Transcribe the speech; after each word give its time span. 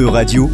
E-Radio, 0.00 0.48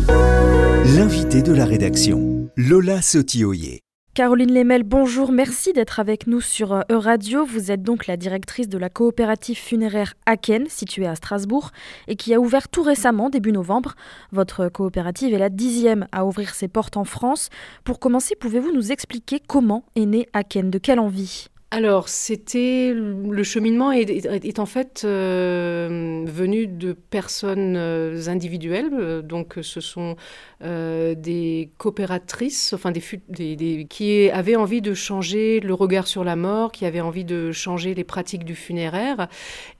l'invité 0.97 1.40
de 1.40 1.52
la 1.52 1.67
rédaction, 1.67 2.51
Lola 2.56 3.01
Sotioyer. 3.01 3.78
Caroline 4.12 4.53
Lemel, 4.53 4.83
bonjour, 4.83 5.30
merci 5.30 5.72
d'être 5.72 6.01
avec 6.01 6.27
nous 6.27 6.41
sur 6.41 6.72
euh, 6.72 6.80
E-Radio. 6.91 7.45
Vous 7.45 7.71
êtes 7.71 7.85
donc 7.85 8.09
la 8.09 8.17
directrice 8.17 8.69
de 8.69 8.77
la 8.77 8.88
coopérative 8.88 9.56
funéraire 9.56 10.14
Aken, 10.27 10.67
située 10.69 11.06
à 11.06 11.14
Strasbourg, 11.14 11.71
et 12.09 12.17
qui 12.17 12.35
a 12.35 12.40
ouvert 12.40 12.69
tout 12.69 12.82
récemment, 12.82 13.30
début 13.30 13.53
novembre. 13.53 13.95
Votre 14.32 14.69
coopérative 14.69 15.32
est 15.32 15.39
la 15.39 15.49
dixième 15.49 16.09
à 16.11 16.27
ouvrir 16.27 16.53
ses 16.53 16.67
portes 16.67 16.97
en 16.97 17.05
France. 17.05 17.49
Pour 17.85 18.01
commencer, 18.01 18.35
pouvez-vous 18.35 18.73
nous 18.73 18.91
expliquer 18.91 19.39
comment 19.47 19.85
est 19.95 20.07
né 20.07 20.27
Aken? 20.33 20.73
De 20.73 20.79
quelle 20.79 20.99
envie? 20.99 21.51
Alors, 21.73 22.09
c'était 22.09 22.95
le 22.95 23.43
cheminement 23.43 23.91
est, 23.91 24.59
en 24.61 24.67
fait 24.67 25.03
euh, 25.05 26.23
venu 26.25 26.69
de 26.69 26.93
personnes 26.93 27.75
euh, 27.77 28.29
individuelles. 28.29 29.23
Donc, 29.25 29.57
ce 29.62 29.81
sont 29.81 30.14
euh, 30.63 31.17
des 31.17 31.71
coopératrices, 31.76 32.73
enfin 32.73 32.92
des, 32.92 33.87
qui 33.90 34.30
avaient 34.30 34.54
envie 34.54 34.80
de 34.80 34.95
changer 34.95 35.59
le 35.59 35.74
regard 35.74 36.06
sur 36.06 36.23
la 36.23 36.37
mort, 36.37 36.70
qui 36.70 36.87
avaient 36.87 37.00
envie 37.00 37.24
de 37.24 37.50
changer 37.50 37.95
les 37.95 38.04
pratiques 38.04 38.45
du 38.45 38.54
funéraire 38.54 39.26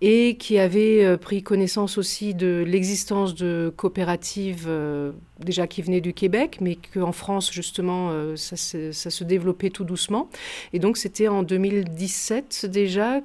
et 0.01 0.37
qui 0.39 0.59
avaient 0.59 1.17
pris 1.19 1.45
connaissance 1.45 1.99
aussi 1.99 2.35
de 2.35 2.65
l'existence 2.67 3.37
de 3.37 3.73
coopératives 3.77 4.69
déjà 5.41 5.67
qui 5.67 5.83
venaient 5.83 6.01
du 6.01 6.15
Québec, 6.15 6.59
mais 6.61 6.77
qu'en 6.95 7.13
France 7.13 7.53
justement 7.53 8.13
ça, 8.37 8.57
ça 8.57 9.11
se 9.11 9.25
développait 9.25 9.71
tout 9.71 9.85
doucement. 9.85 10.29
Et 10.73 10.79
donc, 10.79 10.97
c'était 10.97 11.29
en 11.29 11.43
2000 11.43 11.67
2017 11.85 12.67
déjà. 12.67 13.21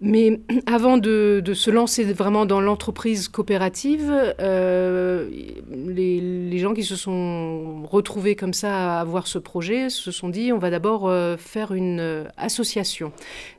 Mais 0.00 0.40
avant 0.66 0.96
de, 0.96 1.42
se 1.54 1.70
lancer 1.70 2.04
vraiment 2.04 2.46
dans 2.46 2.60
l'entreprise 2.60 3.28
coopérative, 3.28 4.34
euh, 4.40 5.28
les, 5.70 6.58
gens 6.58 6.74
qui 6.74 6.84
se 6.84 6.96
sont 6.96 7.84
retrouvés 7.84 8.36
comme 8.36 8.52
ça 8.52 8.98
à 8.98 9.00
avoir 9.00 9.26
ce 9.26 9.38
projet 9.38 9.88
se 9.88 10.10
sont 10.10 10.28
dit 10.28 10.52
on 10.52 10.58
va 10.58 10.70
d'abord 10.70 11.08
euh, 11.08 11.36
faire 11.38 11.72
une 11.72 12.00
euh, 12.00 12.24
association. 12.36 13.12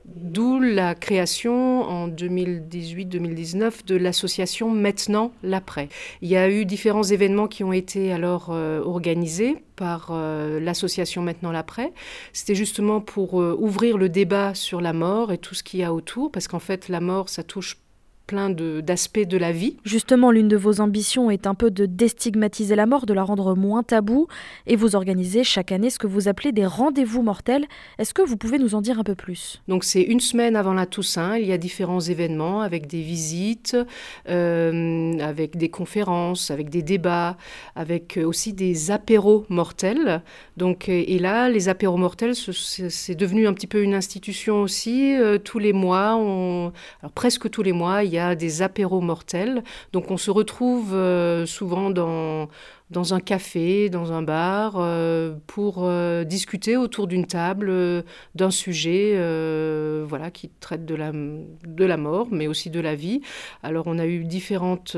D'où 0.06 0.60
la 0.60 0.96
création 0.96 1.82
en 1.84 2.08
2018-2019 2.08 3.86
de 3.86 3.96
l'association 3.96 4.70
Maintenant 4.70 5.32
l'après. 5.44 5.90
Il 6.22 6.30
y 6.30 6.36
a 6.36 6.50
eu 6.50 6.66
différents 6.66 7.04
événements 7.04 7.48
qui 7.48 7.64
ont 7.64 7.74
été 7.74 8.12
alors 8.12 8.50
organisés 8.50 9.64
par 9.76 10.12
l'association 10.12 11.22
Maintenant 11.22 11.52
l'après. 11.52 11.94
C'était 12.34 12.56
justement 12.56 13.00
pour 13.00 13.36
ouvrir 13.36 13.98
le 13.98 14.10
débat 14.10 14.54
sur 14.56 14.82
la 14.82 14.94
mort 14.94 15.32
et 15.32 15.38
tout 15.38 15.56
ce 15.56 15.64
qu'il 15.64 15.80
y 15.80 15.84
a 15.84 15.94
autour 15.94 16.32
parce 16.32 16.48
qu'en 16.48 16.60
fait, 16.60 16.90
la 16.90 17.00
mort, 17.00 17.30
ça 17.30 17.44
touche 17.44 17.78
plein 18.32 18.50
d'aspects 18.50 19.28
de, 19.28 19.38
la 19.38 19.52
vie. 19.52 19.76
Justement, 19.84 20.32
l'une 20.32 20.48
de 20.48 20.56
vos 20.56 20.80
ambitions 20.80 21.30
est 21.30 21.48
un 21.48 21.54
peu 21.54 21.70
de 21.70 21.86
déstigmatiser 21.86 22.78
la 22.78 22.86
mort, 22.86 23.06
de 23.06 23.14
la 23.14 23.24
rendre 23.24 23.58
moins 23.58 23.84
taboue, 23.84 24.28
et 24.68 24.78
vous 24.78 24.96
organisez 24.96 25.44
chaque 25.44 25.74
année 25.74 25.90
ce 25.90 26.00
que 26.00 26.08
vous 26.08 26.30
appelez 26.30 26.54
des 26.54 26.66
rendez-vous 26.66 27.24
mortels. 27.24 27.66
Est-ce 28.00 28.14
que 28.14 28.22
vous 28.22 28.38
pouvez 28.38 28.58
nous 28.58 28.74
en 28.74 28.80
dire 28.80 29.00
un 29.00 29.04
peu 29.04 29.16
plus? 29.16 29.62
Donc 29.68 29.84
c'est 29.84 30.02
une 30.02 30.22
semaine 30.22 30.56
avant 30.56 30.74
la 30.74 30.86
Toussaint, 30.86 31.36
il 31.36 31.46
y 31.46 31.52
a 31.52 31.58
différents 31.58 32.00
événements 32.00 32.62
avec 32.62 32.88
des 32.88 33.02
visites, 33.02 33.76
euh, 34.30 35.20
avec 35.20 35.58
des 35.58 35.70
conférences, 35.70 36.52
avec 36.52 36.70
des 36.70 36.84
débats, 36.84 37.36
avec 37.76 38.18
aussi 38.24 38.54
des 38.54 38.92
apéros 38.92 39.46
mortels. 39.50 40.24
Donc, 40.56 40.88
et 40.88 41.20
là, 41.20 41.50
les 41.50 41.68
apéros 41.68 41.98
mortels, 41.98 42.36
c'est 42.36 43.16
devenu 43.16 43.46
un 43.46 43.54
petit 43.54 43.68
peu 43.68 43.84
une 43.84 43.94
institution 43.94 44.62
aussi. 44.62 45.18
Euh, 45.18 45.38
tous 45.38 45.60
les 45.60 45.74
mois, 45.74 46.16
on, 46.16 46.72
alors 47.02 47.12
presque 47.12 47.50
tous 47.50 47.64
les 47.64 47.74
mois, 47.74 48.06
il 48.06 48.12
y 48.12 48.20
a 48.20 48.21
des 48.36 48.62
apéros 48.62 49.02
mortels. 49.02 49.64
Donc 49.94 50.12
on 50.12 50.18
se 50.18 50.32
retrouve 50.32 50.94
euh, 50.94 51.46
souvent 51.46 51.90
dans, 51.90 52.50
un 53.14 53.20
café, 53.20 53.90
dans 53.90 54.12
un 54.12 54.22
bar, 54.22 54.76
euh, 54.78 55.36
pour 55.48 55.80
euh, 55.80 56.24
discuter 56.24 56.78
autour 56.78 57.08
d'une 57.08 57.26
table 57.26 57.72
d'un 58.36 58.52
sujet 58.52 59.12
voilà, 60.08 60.32
qui 60.32 60.50
traite 60.60 60.86
de 60.86 60.96
la, 60.96 61.12
de 61.12 61.86
la 61.86 61.98
mort, 61.98 62.28
mais 62.32 62.48
aussi 62.48 62.70
de 62.70 62.80
la 62.80 62.96
vie. 62.96 63.22
Alors 63.64 63.88
on 63.88 63.98
a 64.00 64.06
eu 64.06 64.24
différentes 64.24 64.98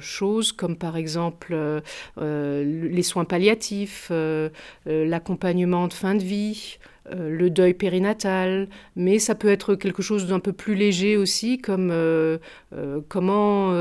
choses, 0.00 0.52
comme 0.52 0.76
par 0.76 0.96
exemple 0.96 1.82
les 2.16 3.02
soins 3.02 3.24
palliatifs, 3.24 4.10
l'accompagnement 4.86 5.88
de 5.88 5.92
fin 5.92 6.14
de 6.14 6.22
vie. 6.22 6.78
Euh, 7.12 7.28
le 7.28 7.50
deuil 7.50 7.74
périnatal, 7.74 8.66
mais 8.96 9.18
ça 9.18 9.34
peut 9.34 9.48
être 9.48 9.74
quelque 9.74 10.00
chose 10.00 10.26
d'un 10.26 10.40
peu 10.40 10.54
plus 10.54 10.74
léger 10.74 11.18
aussi, 11.18 11.58
comme 11.58 11.90
euh, 11.90 12.38
euh, 12.74 13.00
comment 13.08 13.74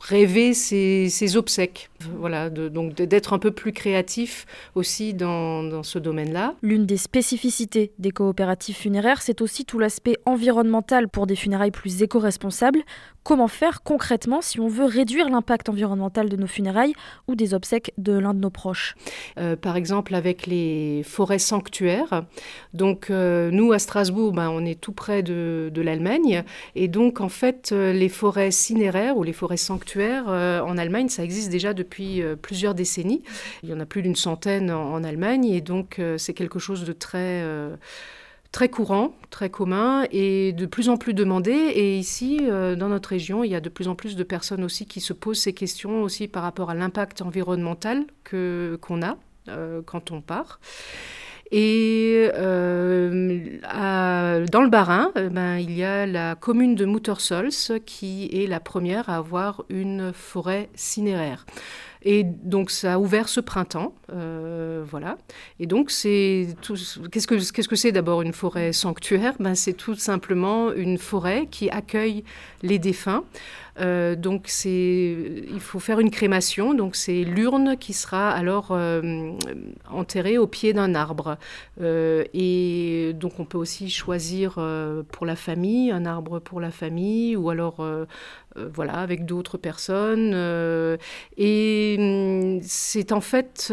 rêver 0.00 0.52
ses, 0.52 1.36
obsèques. 1.36 1.90
Voilà, 2.18 2.50
donc 2.50 2.94
d'être 2.94 3.32
un 3.32 3.38
peu 3.38 3.50
plus 3.50 3.72
créatif 3.72 4.46
aussi 4.74 5.14
dans, 5.14 5.62
dans 5.62 5.82
ce 5.84 5.98
domaine-là. 5.98 6.54
L'une 6.62 6.86
des 6.86 6.96
spécificités 6.96 7.92
des 7.98 8.10
coopératives 8.10 8.76
funéraires, 8.76 9.22
c'est 9.22 9.40
aussi 9.40 9.64
tout 9.64 9.78
l'aspect 9.78 10.16
environnemental 10.26 11.08
pour 11.08 11.26
des 11.26 11.36
funérailles 11.36 11.70
plus 11.70 12.02
éco-responsables. 12.02 12.80
Comment 13.22 13.48
faire 13.48 13.82
concrètement 13.82 14.42
si 14.42 14.60
on 14.60 14.68
veut 14.68 14.84
réduire 14.84 15.30
l'impact 15.30 15.68
environnemental 15.70 16.28
de 16.28 16.36
nos 16.36 16.46
funérailles 16.46 16.92
ou 17.26 17.36
des 17.36 17.54
obsèques 17.54 17.92
de 17.96 18.12
l'un 18.12 18.34
de 18.34 18.40
nos 18.40 18.50
proches? 18.50 18.96
Par 19.62 19.76
exemple, 19.76 20.14
avec 20.14 20.46
les 20.46 21.02
forêts 21.04 21.38
sanctuaires, 21.38 22.23
donc 22.74 23.08
euh, 23.08 23.50
nous, 23.52 23.72
à 23.72 23.78
Strasbourg, 23.78 24.32
ben, 24.32 24.50
on 24.50 24.64
est 24.64 24.80
tout 24.80 24.92
près 24.92 25.22
de, 25.22 25.70
l'Allemagne. 25.76 26.44
Et 26.74 26.88
donc, 26.88 27.20
en 27.20 27.28
fait, 27.28 27.70
euh, 27.72 27.92
les 27.92 28.08
forêts 28.08 28.50
cinéraires 28.50 29.16
ou 29.16 29.22
les 29.22 29.32
forêts 29.32 29.56
sanctuaires 29.56 30.24
euh, 30.28 30.60
en 30.60 30.76
Allemagne, 30.76 31.08
ça 31.08 31.22
existe 31.22 31.50
déjà 31.50 31.72
depuis 31.72 32.22
plusieurs 32.42 32.74
décennies. 32.74 33.22
Il 33.62 33.68
y 33.68 33.72
en 33.72 33.80
a 33.80 33.86
plus 33.86 34.02
d'une 34.02 34.16
centaine 34.16 34.70
en, 34.70 35.04
Allemagne. 35.04 35.46
Et 35.46 35.60
donc, 35.60 36.00
c'est 36.16 36.34
quelque 36.34 36.58
chose 36.58 36.84
de 36.84 36.92
très 36.92 37.44
très 38.52 38.68
courant, 38.68 39.14
très 39.30 39.50
commun 39.50 40.06
et 40.12 40.52
de 40.52 40.66
plus 40.66 40.88
en 40.88 40.96
plus 40.96 41.12
demandé. 41.12 41.50
Et 41.52 41.98
ici, 41.98 42.38
dans 42.38 42.88
notre 42.88 43.10
région, 43.10 43.44
il 43.44 43.50
y 43.50 43.54
a 43.54 43.60
de 43.60 43.68
plus 43.68 43.88
en 43.88 43.94
plus 43.94 44.16
de 44.16 44.22
personnes 44.22 44.64
aussi 44.64 44.86
qui 44.86 45.00
se 45.00 45.12
posent 45.12 45.40
ces 45.40 45.52
questions 45.52 46.02
aussi 46.02 46.28
par 46.28 46.42
rapport 46.42 46.70
à 46.70 46.74
l'impact 46.74 47.20
environnemental 47.20 48.04
qu'on 48.30 49.02
a 49.02 49.16
quand 49.84 50.10
on 50.10 50.20
part. 50.20 50.60
Et 51.56 52.32
euh, 52.34 53.56
dans 54.50 54.60
le 54.60 54.68
Bas-Rhin, 54.68 55.12
euh, 55.16 55.28
ben, 55.28 55.56
il 55.58 55.70
y 55.70 55.84
a 55.84 56.04
la 56.04 56.34
commune 56.34 56.74
de 56.74 56.84
Muttersols 56.84 57.52
qui 57.86 58.28
est 58.32 58.48
la 58.48 58.58
première 58.58 59.08
à 59.08 59.18
avoir 59.18 59.62
une 59.68 60.12
forêt 60.12 60.68
cinéraire. 60.74 61.46
Et 62.04 62.22
donc 62.22 62.70
ça 62.70 62.94
a 62.94 62.98
ouvert 62.98 63.28
ce 63.28 63.40
printemps, 63.40 63.94
euh, 64.12 64.84
voilà. 64.86 65.16
Et 65.58 65.66
donc 65.66 65.90
c'est 65.90 66.48
qu'est-ce 67.10 67.26
que 67.26 67.52
qu'est-ce 67.52 67.68
que 67.68 67.76
c'est 67.76 67.92
d'abord 67.92 68.20
une 68.20 68.34
forêt 68.34 68.74
sanctuaire? 68.74 69.34
Ben 69.40 69.54
c'est 69.54 69.72
tout 69.72 69.94
simplement 69.94 70.70
une 70.72 70.98
forêt 70.98 71.46
qui 71.50 71.70
accueille 71.70 72.22
les 72.62 72.78
défunts. 72.78 73.24
Euh, 73.80 74.14
donc 74.14 74.48
il 74.64 75.60
faut 75.60 75.80
faire 75.80 75.98
une 75.98 76.10
crémation. 76.10 76.74
Donc 76.74 76.94
c'est 76.94 77.24
l'urne 77.24 77.78
qui 77.78 77.94
sera 77.94 78.30
alors 78.30 78.68
euh, 78.72 79.32
enterrée 79.90 80.36
au 80.36 80.46
pied 80.46 80.74
d'un 80.74 80.94
arbre. 80.94 81.38
et 81.82 83.12
donc 83.14 83.40
on 83.40 83.46
peut 83.46 83.58
aussi 83.58 83.88
choisir 83.88 84.54
pour 85.10 85.24
la 85.24 85.36
famille 85.36 85.90
un 85.90 86.04
arbre 86.04 86.38
pour 86.38 86.60
la 86.60 86.70
famille 86.70 87.34
ou 87.34 87.48
alors 87.48 87.82
voilà 88.56 88.94
avec 88.94 89.26
d'autres 89.26 89.58
personnes. 89.58 90.34
et 91.36 91.96
Hum, 91.98 92.60
c'est 92.62 93.12
en 93.12 93.20
fait 93.20 93.72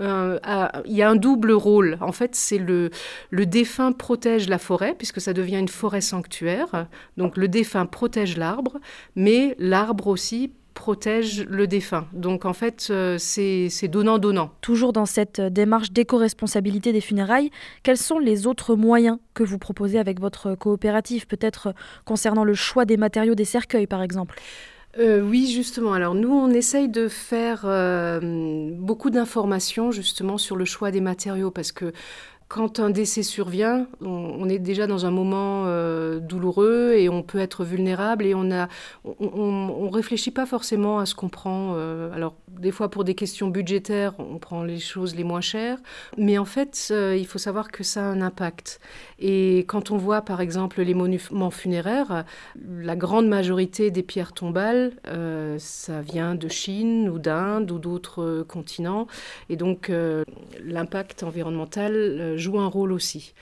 euh, 0.00 0.38
il 0.86 0.96
y 0.96 1.02
a 1.02 1.10
un 1.10 1.16
double 1.16 1.52
rôle. 1.52 1.98
En 2.00 2.12
fait, 2.12 2.34
c'est 2.34 2.58
le, 2.58 2.90
le 3.30 3.46
défunt 3.46 3.92
protège 3.92 4.48
la 4.48 4.58
forêt, 4.58 4.94
puisque 4.96 5.20
ça 5.20 5.32
devient 5.34 5.58
une 5.58 5.68
forêt 5.68 6.00
sanctuaire. 6.00 6.86
Donc 7.16 7.36
le 7.36 7.48
défunt 7.48 7.86
protège 7.86 8.36
l'arbre, 8.36 8.78
mais 9.14 9.54
l'arbre 9.58 10.06
aussi 10.06 10.52
protège 10.74 11.44
le 11.48 11.66
défunt. 11.66 12.06
Donc 12.12 12.44
en 12.44 12.52
fait, 12.52 12.88
euh, 12.90 13.16
c'est 13.18 13.88
donnant-donnant. 13.88 14.52
Toujours 14.60 14.92
dans 14.92 15.06
cette 15.06 15.40
démarche 15.40 15.92
d'éco-responsabilité 15.92 16.92
des 16.92 17.00
funérailles, 17.00 17.50
quels 17.82 17.96
sont 17.96 18.18
les 18.18 18.46
autres 18.46 18.74
moyens 18.74 19.18
que 19.34 19.42
vous 19.42 19.58
proposez 19.58 19.98
avec 19.98 20.20
votre 20.20 20.54
coopérative, 20.54 21.26
peut-être 21.26 21.74
concernant 22.04 22.44
le 22.44 22.54
choix 22.54 22.84
des 22.84 22.96
matériaux 22.96 23.34
des 23.34 23.44
cercueils 23.44 23.86
par 23.86 24.02
exemple? 24.02 24.38
Euh, 24.98 25.20
oui, 25.20 25.46
justement. 25.46 25.92
Alors 25.92 26.14
nous, 26.14 26.32
on 26.32 26.50
essaye 26.50 26.88
de 26.88 27.08
faire 27.08 27.62
euh, 27.64 28.70
beaucoup 28.74 29.10
d'informations 29.10 29.92
justement 29.92 30.36
sur 30.36 30.56
le 30.56 30.64
choix 30.64 30.90
des 30.90 31.00
matériaux 31.00 31.50
parce 31.50 31.70
que 31.70 31.92
quand 32.50 32.80
un 32.80 32.90
décès 32.90 33.22
survient, 33.22 33.86
on, 34.00 34.48
est 34.48 34.58
déjà 34.58 34.88
dans 34.88 35.06
un 35.06 35.12
moment 35.12 35.66
euh, 35.66 36.18
douloureux 36.18 36.94
et 36.96 37.08
on 37.08 37.22
peut 37.22 37.38
être 37.38 37.64
vulnérable 37.64 38.26
et 38.26 38.34
on 38.34 38.50
a, 38.50 38.66
on, 39.04 39.88
réfléchit 39.88 40.32
pas 40.32 40.46
forcément 40.46 40.98
à 40.98 41.06
ce 41.06 41.14
qu'on 41.14 41.28
prend. 41.28 41.74
Euh, 41.76 42.12
alors 42.12 42.34
des 42.48 42.72
fois 42.72 42.90
pour 42.90 43.04
des 43.04 43.14
questions 43.14 43.46
budgétaires, 43.46 44.14
on 44.18 44.38
prend 44.38 44.64
les 44.64 44.80
choses 44.80 45.14
les 45.14 45.22
moins 45.22 45.40
chères, 45.40 45.78
mais 46.18 46.38
en 46.38 46.44
fait 46.44 46.88
euh, 46.90 47.16
il 47.16 47.24
faut 47.24 47.38
savoir 47.38 47.70
que 47.70 47.84
ça 47.84 48.00
a 48.00 48.08
un 48.08 48.20
impact. 48.20 48.80
Et 49.20 49.58
quand 49.68 49.92
on 49.92 49.96
voit 49.96 50.22
par 50.22 50.40
exemple 50.40 50.82
les 50.82 50.94
monuments 50.94 51.52
funéraires, 51.52 52.24
la 52.68 52.96
grande 52.96 53.28
majorité 53.28 53.92
des 53.92 54.02
pierres 54.02 54.32
tombales, 54.32 54.94
ça 55.58 56.00
vient 56.00 56.34
de 56.34 56.48
Chine 56.48 57.08
ou 57.08 57.20
d'Inde 57.20 57.70
ou 57.70 57.78
d'autres 57.78 58.44
continents, 58.48 59.06
et 59.48 59.56
donc 59.56 59.92
l'impact 60.64 61.22
environnemental 61.22 62.38
joue 62.40 62.58
un 62.58 62.66
rôle 62.66 62.92
aussi. 62.92 63.34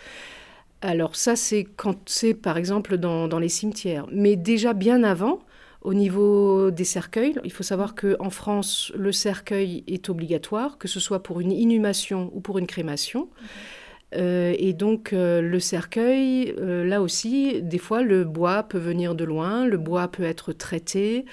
Alors 0.80 1.16
ça, 1.16 1.34
c'est 1.34 1.64
quand 1.64 2.08
c'est 2.08 2.34
par 2.34 2.56
exemple 2.56 2.98
dans, 2.98 3.38
les 3.38 3.48
cimetières. 3.48 4.06
Mais 4.12 4.36
déjà 4.36 4.74
bien 4.74 5.02
avant, 5.02 5.40
au 5.82 5.94
niveau 5.94 6.70
des 6.70 6.84
cercueils, 6.84 7.34
il 7.44 7.52
faut 7.52 7.62
savoir 7.62 7.94
qu'en 7.94 8.30
France, 8.30 8.92
le 8.96 9.12
cercueil 9.12 9.84
est 9.86 10.08
obligatoire, 10.08 10.78
que 10.78 10.88
ce 10.88 11.00
soit 11.00 11.22
pour 11.22 11.40
une 11.40 11.52
inhumation 11.52 12.30
ou 12.34 12.40
pour 12.40 12.58
une 12.58 12.66
crémation. 12.66 13.28
Euh, 14.14 14.54
et 14.58 14.72
donc 14.72 15.12
euh, 15.12 15.40
le 15.42 15.60
cercueil, 15.60 16.54
euh, 16.58 16.84
là 16.84 17.02
aussi, 17.02 17.60
des 17.62 17.78
fois 17.78 18.02
le 18.02 18.24
bois 18.24 18.62
peut 18.62 18.78
venir 18.78 19.14
de 19.14 19.24
loin, 19.24 19.66
le 19.66 19.76
bois 19.76 20.08
peut 20.08 20.22
être 20.22 20.52
traité. 20.52 21.26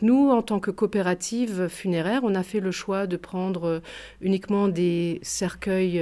Nous, 0.00 0.30
en 0.30 0.40
tant 0.40 0.60
que 0.60 0.70
coopérative 0.70 1.68
funéraire, 1.68 2.20
on 2.24 2.34
a 2.34 2.42
fait 2.42 2.60
le 2.60 2.70
choix 2.70 3.06
de 3.06 3.16
prendre 3.16 3.82
uniquement 4.22 4.68
des 4.68 5.20
cercueils 5.22 6.00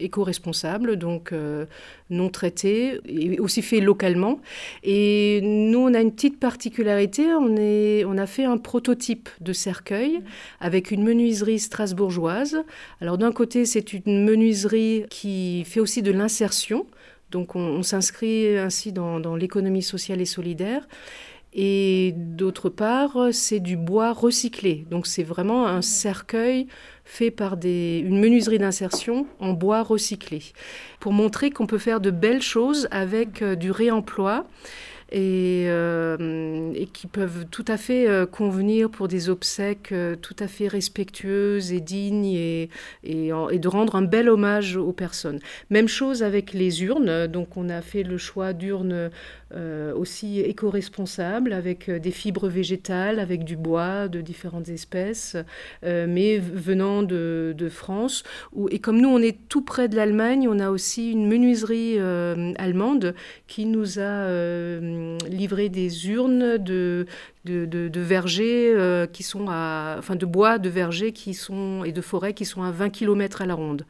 éco-responsable, 0.00 0.96
donc 0.96 1.32
euh, 1.32 1.66
non 2.10 2.28
traité, 2.28 3.00
et 3.06 3.38
aussi 3.40 3.62
fait 3.62 3.80
localement. 3.80 4.40
Et 4.82 5.40
nous, 5.42 5.80
on 5.80 5.94
a 5.94 6.00
une 6.00 6.12
petite 6.12 6.38
particularité, 6.38 7.26
on, 7.34 8.18
a 8.18 8.26
fait 8.26 8.44
un 8.44 8.58
prototype 8.58 9.28
de 9.40 9.52
cercueil 9.52 10.20
avec 10.60 10.90
une 10.90 11.02
menuiserie 11.02 11.58
strasbourgeoise. 11.58 12.62
Alors 13.00 13.18
d'un 13.18 13.32
côté, 13.32 13.64
c'est 13.64 13.92
une 13.92 14.24
menuiserie 14.24 15.04
qui 15.10 15.64
fait 15.64 15.80
aussi 15.80 16.02
de 16.02 16.12
l'insertion, 16.12 16.86
donc 17.30 17.56
on, 17.56 17.82
s'inscrit 17.82 18.56
ainsi 18.56 18.92
dans 18.92 19.36
l'économie 19.36 19.82
sociale 19.82 20.20
et 20.20 20.26
solidaire. 20.26 20.86
Et 21.54 22.12
d'autre 22.16 22.68
part, 22.68 23.16
c'est 23.32 23.60
du 23.60 23.76
bois 23.76 24.12
recyclé. 24.12 24.86
Donc 24.90 25.06
c'est 25.06 25.22
vraiment 25.22 25.66
un 25.66 25.82
cercueil 25.82 26.66
fait 27.08 27.30
par 27.30 27.56
des, 27.56 28.04
une 28.04 28.20
menuiserie 28.20 28.58
d'insertion 28.58 29.26
en 29.40 29.54
bois 29.54 29.82
recyclé, 29.82 30.42
pour 31.00 31.12
montrer 31.12 31.50
qu'on 31.50 31.66
peut 31.66 31.78
faire 31.78 32.00
de 32.00 32.10
belles 32.10 32.42
choses 32.42 32.86
avec 32.90 33.40
euh, 33.40 33.56
du 33.56 33.70
réemploi 33.70 34.46
et, 35.10 35.64
euh, 35.68 36.70
et, 36.74 36.84
qui 36.84 37.06
peuvent 37.06 37.46
tout 37.50 37.64
à 37.66 37.78
fait 37.78 38.06
euh, 38.06 38.26
convenir 38.26 38.90
pour 38.90 39.08
des 39.08 39.30
obsèques 39.30 39.94
tout 40.20 40.36
à 40.38 40.46
fait 40.48 40.68
respectueuses 40.68 41.72
et 41.72 41.80
dignes 41.80 42.26
et, 42.26 42.68
et, 43.04 43.30
et, 43.50 43.58
de 43.58 43.68
rendre 43.68 43.96
un 43.96 44.02
bel 44.02 44.28
hommage 44.28 44.76
aux 44.76 44.92
personnes. 44.92 45.38
Même 45.70 45.88
chose 45.88 46.22
avec 46.22 46.52
les 46.52 46.84
urnes, 46.84 47.26
donc 47.26 47.56
on 47.56 47.70
a 47.70 47.80
fait 47.80 48.02
le 48.02 48.18
choix 48.18 48.52
d'urnes 48.52 49.10
euh, 49.54 49.94
aussi 49.94 50.40
éco-responsable, 50.40 51.54
avec 51.54 51.88
euh, 51.88 51.98
des 51.98 52.10
fibres 52.10 52.48
végétales, 52.48 53.18
avec 53.18 53.44
du 53.44 53.56
bois 53.56 54.06
de 54.06 54.20
différentes 54.20 54.68
espèces, 54.68 55.38
euh, 55.84 56.06
mais 56.06 56.36
venant 56.36 57.02
de, 57.02 57.54
France. 57.70 58.24
Et 58.70 58.78
comme 58.78 59.00
nous, 59.00 59.08
on 59.08 59.20
est 59.20 59.48
tout 59.48 59.62
près 59.62 59.88
de 59.88 59.96
l'Allemagne, 59.96 60.48
on 60.48 60.58
a 60.58 60.70
aussi 60.70 61.12
une 61.12 61.26
menuiserie 61.26 61.98
allemande 62.56 63.14
qui 63.46 63.66
nous 63.66 63.98
a 63.98 64.28
livré 65.28 65.68
des 65.68 66.08
urnes 66.08 66.56
de, 66.58 67.06
vergers 67.44 68.74
qui 69.12 69.22
sont 69.22 69.46
à, 69.48 69.96
enfin 69.98 70.16
de 70.16 70.24
bois 70.24 70.58
de 70.58 70.68
vergers 70.68 71.12
qui 71.12 71.34
sont 71.34 71.84
et 71.84 71.92
de 71.92 72.00
forêts 72.00 72.32
qui 72.32 72.46
sont 72.46 72.62
à 72.62 72.70
20 72.70 72.90
km 72.90 73.42
à 73.42 73.46
la 73.46 73.54
ronde. 73.54 73.84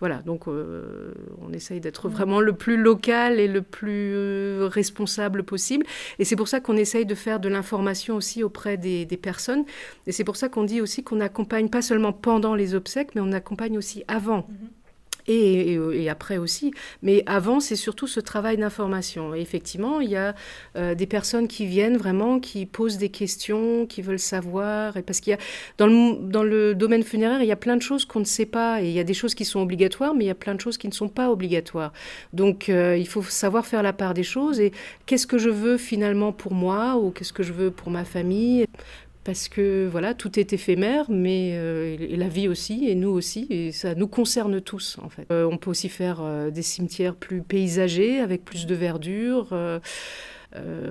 Voilà, 0.00 0.16
donc 0.22 0.48
euh, 0.48 1.12
on 1.40 1.52
essaye 1.52 1.80
d'être 1.80 2.08
vraiment 2.08 2.40
le 2.40 2.52
plus 2.52 2.76
local 2.76 3.38
et 3.38 3.46
le 3.46 3.62
plus 3.62 4.12
euh, 4.14 4.68
responsable 4.70 5.44
possible. 5.44 5.86
Et 6.18 6.24
c'est 6.24 6.36
pour 6.36 6.48
ça 6.48 6.60
qu'on 6.60 6.76
essaye 6.76 7.06
de 7.06 7.14
faire 7.14 7.38
de 7.40 7.48
l'information 7.48 8.16
aussi 8.16 8.42
auprès 8.42 8.76
des, 8.76 9.06
personnes. 9.16 9.64
Et 10.06 10.12
c'est 10.12 10.24
pour 10.24 10.36
ça 10.36 10.48
qu'on 10.48 10.64
dit 10.64 10.80
aussi 10.80 11.04
qu'on 11.04 11.20
accompagne 11.20 11.68
pas 11.68 11.80
seulement 11.80 12.12
pendant 12.12 12.54
les 12.54 12.74
obsèques, 12.74 13.14
mais 13.14 13.20
on 13.20 13.32
accompagne 13.32 13.78
aussi 13.78 14.02
avant. 14.08 14.40
Mm-hmm 14.40 14.83
et, 15.26 16.08
après 16.08 16.38
aussi. 16.38 16.72
Mais 17.02 17.22
avant, 17.26 17.60
c'est 17.60 17.76
surtout 17.76 18.06
ce 18.06 18.20
travail 18.20 18.56
d'information. 18.56 19.34
Et 19.34 19.40
effectivement, 19.40 20.00
il 20.00 20.10
y 20.10 20.16
a 20.16 20.34
euh, 20.76 20.94
des 20.94 21.06
personnes 21.06 21.48
qui 21.48 21.66
viennent 21.66 21.96
vraiment, 21.96 22.40
qui 22.40 22.66
posent 22.66 22.98
des 22.98 23.08
questions, 23.08 23.86
qui 23.86 24.02
veulent 24.02 24.18
savoir. 24.18 24.94
Parce 25.06 25.20
qu'il 25.20 25.32
y 25.32 25.34
a 25.34 25.38
dans 25.78 25.86
le, 25.86 26.16
dans 26.28 26.42
le 26.42 26.74
domaine 26.74 27.02
funéraire, 27.02 27.42
il 27.42 27.46
y 27.46 27.52
a 27.52 27.56
plein 27.56 27.76
de 27.76 27.82
choses 27.82 28.04
qu'on 28.04 28.20
ne 28.20 28.24
sait 28.24 28.46
pas. 28.46 28.82
Et 28.82 28.86
il 28.86 28.92
y 28.92 29.00
a 29.00 29.04
des 29.04 29.14
choses 29.14 29.34
qui 29.34 29.44
sont 29.44 29.60
obligatoires, 29.60 30.14
mais 30.14 30.24
il 30.24 30.28
y 30.28 30.30
a 30.30 30.34
plein 30.34 30.54
de 30.54 30.60
choses 30.60 30.78
qui 30.78 30.88
ne 30.88 30.92
sont 30.92 31.08
pas 31.08 31.30
obligatoires. 31.30 31.92
Donc, 32.32 32.68
euh, 32.68 32.96
il 32.96 33.08
faut 33.08 33.22
savoir 33.22 33.66
faire 33.66 33.82
la 33.82 33.92
part 33.92 34.14
des 34.14 34.22
choses. 34.22 34.60
Et 34.60 34.72
qu'est-ce 35.06 35.26
que 35.26 35.38
je 35.38 35.50
veux 35.50 35.78
finalement 35.78 36.32
pour 36.32 36.52
moi 36.52 36.96
ou 36.96 37.10
qu'est-ce 37.10 37.32
que 37.32 37.42
je 37.42 37.52
veux 37.52 37.70
pour 37.70 37.90
ma 37.90 38.04
famille? 38.04 38.66
Parce 39.24 39.48
que 39.48 39.88
voilà, 39.90 40.14
tout 40.14 40.38
est 40.38 40.52
éphémère, 40.52 41.06
mais 41.08 41.52
euh, 41.54 41.96
la 42.10 42.28
vie 42.28 42.46
aussi, 42.46 42.86
et 42.86 42.94
nous 42.94 43.08
aussi, 43.08 43.46
et 43.48 43.72
ça 43.72 43.94
nous 43.94 44.06
concerne 44.06 44.60
tous 44.60 44.98
en 45.02 45.08
fait. 45.08 45.26
Euh, 45.32 45.48
on 45.50 45.56
peut 45.56 45.70
aussi 45.70 45.88
faire 45.88 46.20
euh, 46.20 46.50
des 46.50 46.62
cimetières 46.62 47.16
plus 47.16 47.42
paysagers, 47.42 48.20
avec 48.20 48.44
plus 48.44 48.66
de 48.66 48.74
verdure. 48.74 49.48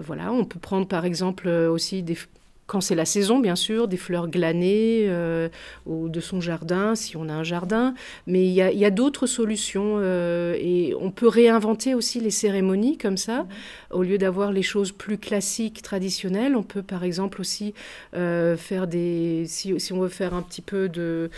voilà, 0.06 0.33
on 0.33 0.45
peut 0.45 0.59
prendre 0.59 0.88
par 0.88 1.06
exemple 1.06 1.47
aussi 1.47 2.03
des 2.03 2.18
quand 2.65 2.81
c'est 2.81 2.95
la 2.95 3.06
saison, 3.06 3.39
bien 3.39 3.56
sûr, 3.56 3.88
des 3.88 3.98
fleurs 3.98 4.30
glanées 4.30 5.06
euh, 5.10 5.50
ou 5.86 6.07
de 6.07 6.19
son 6.21 6.39
jardin, 6.39 6.95
si 6.95 7.18
on 7.18 7.27
a 7.27 7.33
un 7.33 7.44
jardin. 7.44 7.94
Mais 8.25 8.45
il 8.45 8.54
y 8.54 8.86
a, 8.86 8.89
d'autres 8.89 9.27
solutions 9.27 9.98
euh, 9.98 10.56
et 10.60 10.94
on 11.00 11.12
peut 11.12 11.27
réinventer 11.27 11.94
aussi 11.94 12.19
les 12.19 12.31
cérémonies 12.31 12.98
comme 12.98 13.18
ça. 13.18 13.48
Au 13.92 14.04
lieu 14.04 14.18
d'avoir 14.18 14.51
les 14.51 14.62
choses 14.62 14.92
plus 14.92 15.18
classiques, 15.18 15.81
traditionnelles, 15.81 16.56
on 16.56 16.63
peut 16.63 16.83
par 16.83 17.04
exemple 17.04 17.42
aussi 17.42 17.74
euh, 18.15 18.56
faire 18.56 18.88
des... 18.88 19.44
Si, 19.48 19.77
si, 19.80 19.94
on 19.94 20.00
veut 20.00 20.09
faire 20.09 20.33
un 20.33 20.42
petit 20.42 20.62
peu 20.62 20.88
de, 20.89 21.30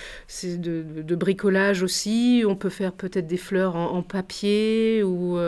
de, 0.43 1.15
bricolage 1.15 1.81
aussi, 1.81 2.43
on 2.47 2.55
peut 2.55 2.69
faire 2.69 2.91
peut-être 2.91 3.27
des 3.27 3.37
fleurs 3.37 3.75
en, 3.75 4.03
papier 4.03 5.01
ou, 5.03 5.39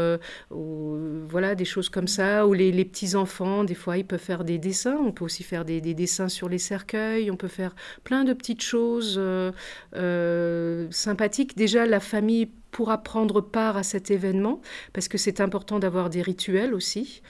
voilà, 1.30 1.56
des 1.56 1.66
choses 1.66 1.90
comme 1.90 2.08
ça. 2.08 2.48
Ou 2.48 2.54
les, 2.54 2.72
les 2.72 2.86
petits-enfants, 2.86 3.64
des 3.64 3.76
fois, 3.76 3.98
ils 3.98 4.06
peuvent 4.06 4.20
faire 4.20 4.44
des 4.44 4.58
dessins. 4.58 4.98
On 5.06 5.12
peut 5.12 5.26
aussi 5.26 5.44
faire 5.44 5.66
des 5.66 5.77
des, 5.82 5.94
dessins 5.94 6.30
sur 6.30 6.50
les 6.50 6.58
cercueils, 6.58 7.32
on 7.32 7.36
peut 7.36 7.48
faire 7.48 7.76
plein 8.04 8.24
de 8.24 8.34
petites 8.34 8.62
choses 8.62 9.16
euh, 9.18 9.52
euh, 9.96 10.88
sympathiques. 10.92 11.58
Déjà, 11.58 11.86
la 11.86 12.00
famille 12.00 12.50
pourra 12.72 13.00
prendre 13.04 13.42
part 13.42 13.78
à 13.78 13.84
cet 13.84 14.12
événement, 14.12 14.62
parce 14.94 15.08
que 15.08 15.18
c'est 15.18 15.42
important 15.42 15.80
d'avoir 15.80 16.10
des 16.10 16.22
rituels 16.22 16.74
aussi. 16.74 17.22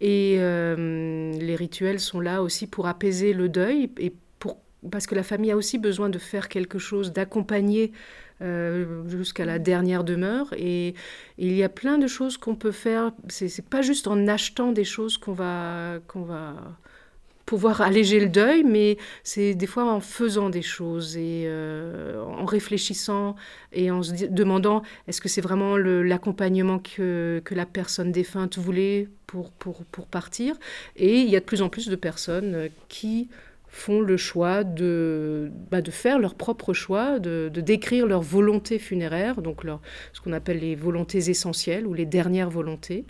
Et 0.00 0.36
euh, 0.38 1.32
les 1.32 1.56
rituels 1.56 2.00
sont 2.00 2.20
là 2.20 2.42
aussi 2.42 2.66
pour 2.66 2.86
apaiser 2.86 3.32
le 3.32 3.48
deuil 3.48 3.90
et 3.98 4.12
pour, 4.38 4.58
parce 4.90 5.06
que 5.06 5.14
la 5.14 5.22
famille 5.22 5.50
a 5.50 5.56
aussi 5.56 5.78
besoin 5.78 6.08
de 6.08 6.18
faire 6.18 6.48
quelque 6.48 6.78
chose, 6.78 7.12
d'accompagner 7.12 7.92
jusqu'à 9.06 9.44
la 9.44 9.60
dernière 9.60 10.02
demeure. 10.02 10.52
Et, 10.56 10.94
il 11.38 11.52
y 11.54 11.62
a 11.62 11.68
plein 11.68 11.96
de 11.96 12.08
choses 12.08 12.36
qu'on 12.36 12.56
peut 12.56 12.72
faire. 12.72 13.12
C'est 13.28 13.64
pas 13.64 13.82
juste 13.82 14.08
en 14.08 14.26
achetant 14.26 14.72
des 14.72 14.82
choses 14.82 15.16
qu'on 15.16 15.32
va, 15.32 16.00
qu'on 16.08 16.22
va 16.22 16.56
pouvoir 17.46 17.80
alléger 17.80 18.20
le 18.20 18.28
deuil, 18.28 18.64
mais 18.64 18.96
c'est 19.24 19.54
des 19.54 19.66
fois 19.66 19.84
en 19.84 20.00
faisant 20.00 20.50
des 20.50 20.62
choses 20.62 21.16
et 21.16 21.44
euh, 21.46 22.22
en 22.22 22.44
réfléchissant 22.44 23.34
et 23.72 23.90
en 23.90 24.02
se 24.02 24.26
demandant 24.26 24.82
est-ce 25.08 25.20
que 25.20 25.28
c'est 25.28 25.40
vraiment 25.40 25.76
l'accompagnement 25.76 26.78
que, 26.78 27.42
que, 27.44 27.54
la 27.54 27.66
personne 27.66 28.12
défunte 28.12 28.58
voulait 28.58 29.08
pour, 29.26 29.50
pour, 29.52 29.84
pour, 29.84 30.06
partir? 30.06 30.56
Et 30.96 31.20
il 31.20 31.30
y 31.30 31.36
a 31.36 31.40
de 31.40 31.44
plus 31.44 31.62
en 31.62 31.68
plus 31.68 31.88
de 31.88 31.96
personnes 31.96 32.68
qui 32.88 33.28
font 33.72 34.02
le 34.02 34.18
choix 34.18 34.64
de, 34.64 35.50
bah, 35.70 35.80
de 35.80 35.90
faire 35.90 36.18
leur 36.18 36.34
propre 36.34 36.74
choix, 36.74 37.18
de, 37.18 37.50
de, 37.52 37.60
décrire 37.62 38.06
leur 38.06 38.20
volonté 38.20 38.78
funéraire, 38.78 39.40
donc 39.40 39.64
leur, 39.64 39.80
ce 40.12 40.20
qu'on 40.20 40.34
appelle 40.34 40.58
les 40.58 40.76
volontés 40.76 41.30
essentielles 41.30 41.86
ou 41.86 41.94
les 41.94 42.04
dernières 42.04 42.50
volontés. 42.50 43.06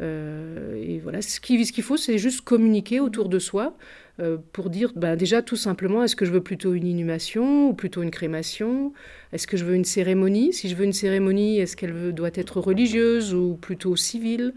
Euh, 0.00 0.74
et 0.76 0.98
voilà, 0.98 1.22
ce 1.22 1.40
qu'il 1.40 1.64
ce 1.64 1.72
qu'il 1.72 1.84
faut, 1.84 1.96
c'est 1.96 2.18
juste 2.18 2.42
communiquer 2.42 3.00
autour 3.00 3.28
de 3.28 3.38
soi 3.38 3.76
euh, 4.20 4.38
pour 4.52 4.70
dire 4.70 4.92
bah, 4.96 5.16
déjà 5.16 5.42
tout 5.42 5.56
simplement 5.56 6.02
est-ce 6.02 6.16
que 6.16 6.24
je 6.24 6.32
veux 6.32 6.42
plutôt 6.42 6.74
une 6.74 6.86
inhumation 6.86 7.70
ou 7.70 7.74
plutôt 7.74 8.02
une 8.02 8.10
crémation? 8.10 8.92
Est-ce 9.32 9.46
que 9.46 9.56
je 9.56 9.64
veux 9.64 9.74
une 9.74 9.84
cérémonie? 9.84 10.52
Si 10.52 10.68
je 10.68 10.76
veux 10.76 10.84
une 10.84 10.92
cérémonie, 10.92 11.58
est-ce 11.58 11.76
qu'elle 11.76 12.12
doit 12.12 12.30
être 12.34 12.60
religieuse 12.60 13.34
ou 13.34 13.54
plutôt 13.54 13.96
civile? 13.96 14.54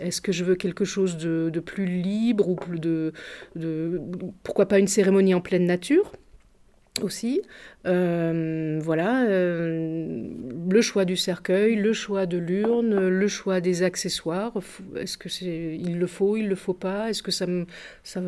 Est-ce 0.00 0.20
que 0.20 0.32
je 0.32 0.42
veux 0.42 0.56
quelque 0.56 0.84
chose 0.84 1.16
de, 1.16 1.60
plus 1.60 1.86
libre 1.86 2.48
ou 2.48 2.56
de, 2.76 3.12
de, 3.54 4.00
Pourquoi 4.42 4.66
pas 4.66 4.80
une 4.80 4.88
cérémonie 4.88 5.34
en 5.34 5.40
pleine 5.40 5.66
nature? 5.66 6.12
Aussi. 7.02 7.42
Euh, 7.86 8.78
voilà, 8.82 9.24
euh, 9.24 10.28
le 10.70 10.82
choix 10.82 11.04
du 11.04 11.16
cercueil, 11.16 11.76
le 11.76 11.92
choix 11.92 12.26
de 12.26 12.38
l'urne, 12.38 13.08
le 13.08 13.28
choix 13.28 13.60
des 13.60 13.82
accessoires. 13.82 14.52
Est-ce 14.96 15.18
que 15.18 15.28
c'est, 15.28 15.76
il 15.80 15.98
le 15.98 16.06
faut, 16.06 16.36
il 16.36 16.48
le 16.48 16.54
faut 16.54 16.74
pas? 16.74 17.10
Est-ce 17.10 17.22
que 17.22 17.32
ça 17.32 17.46
ça, 18.02 18.20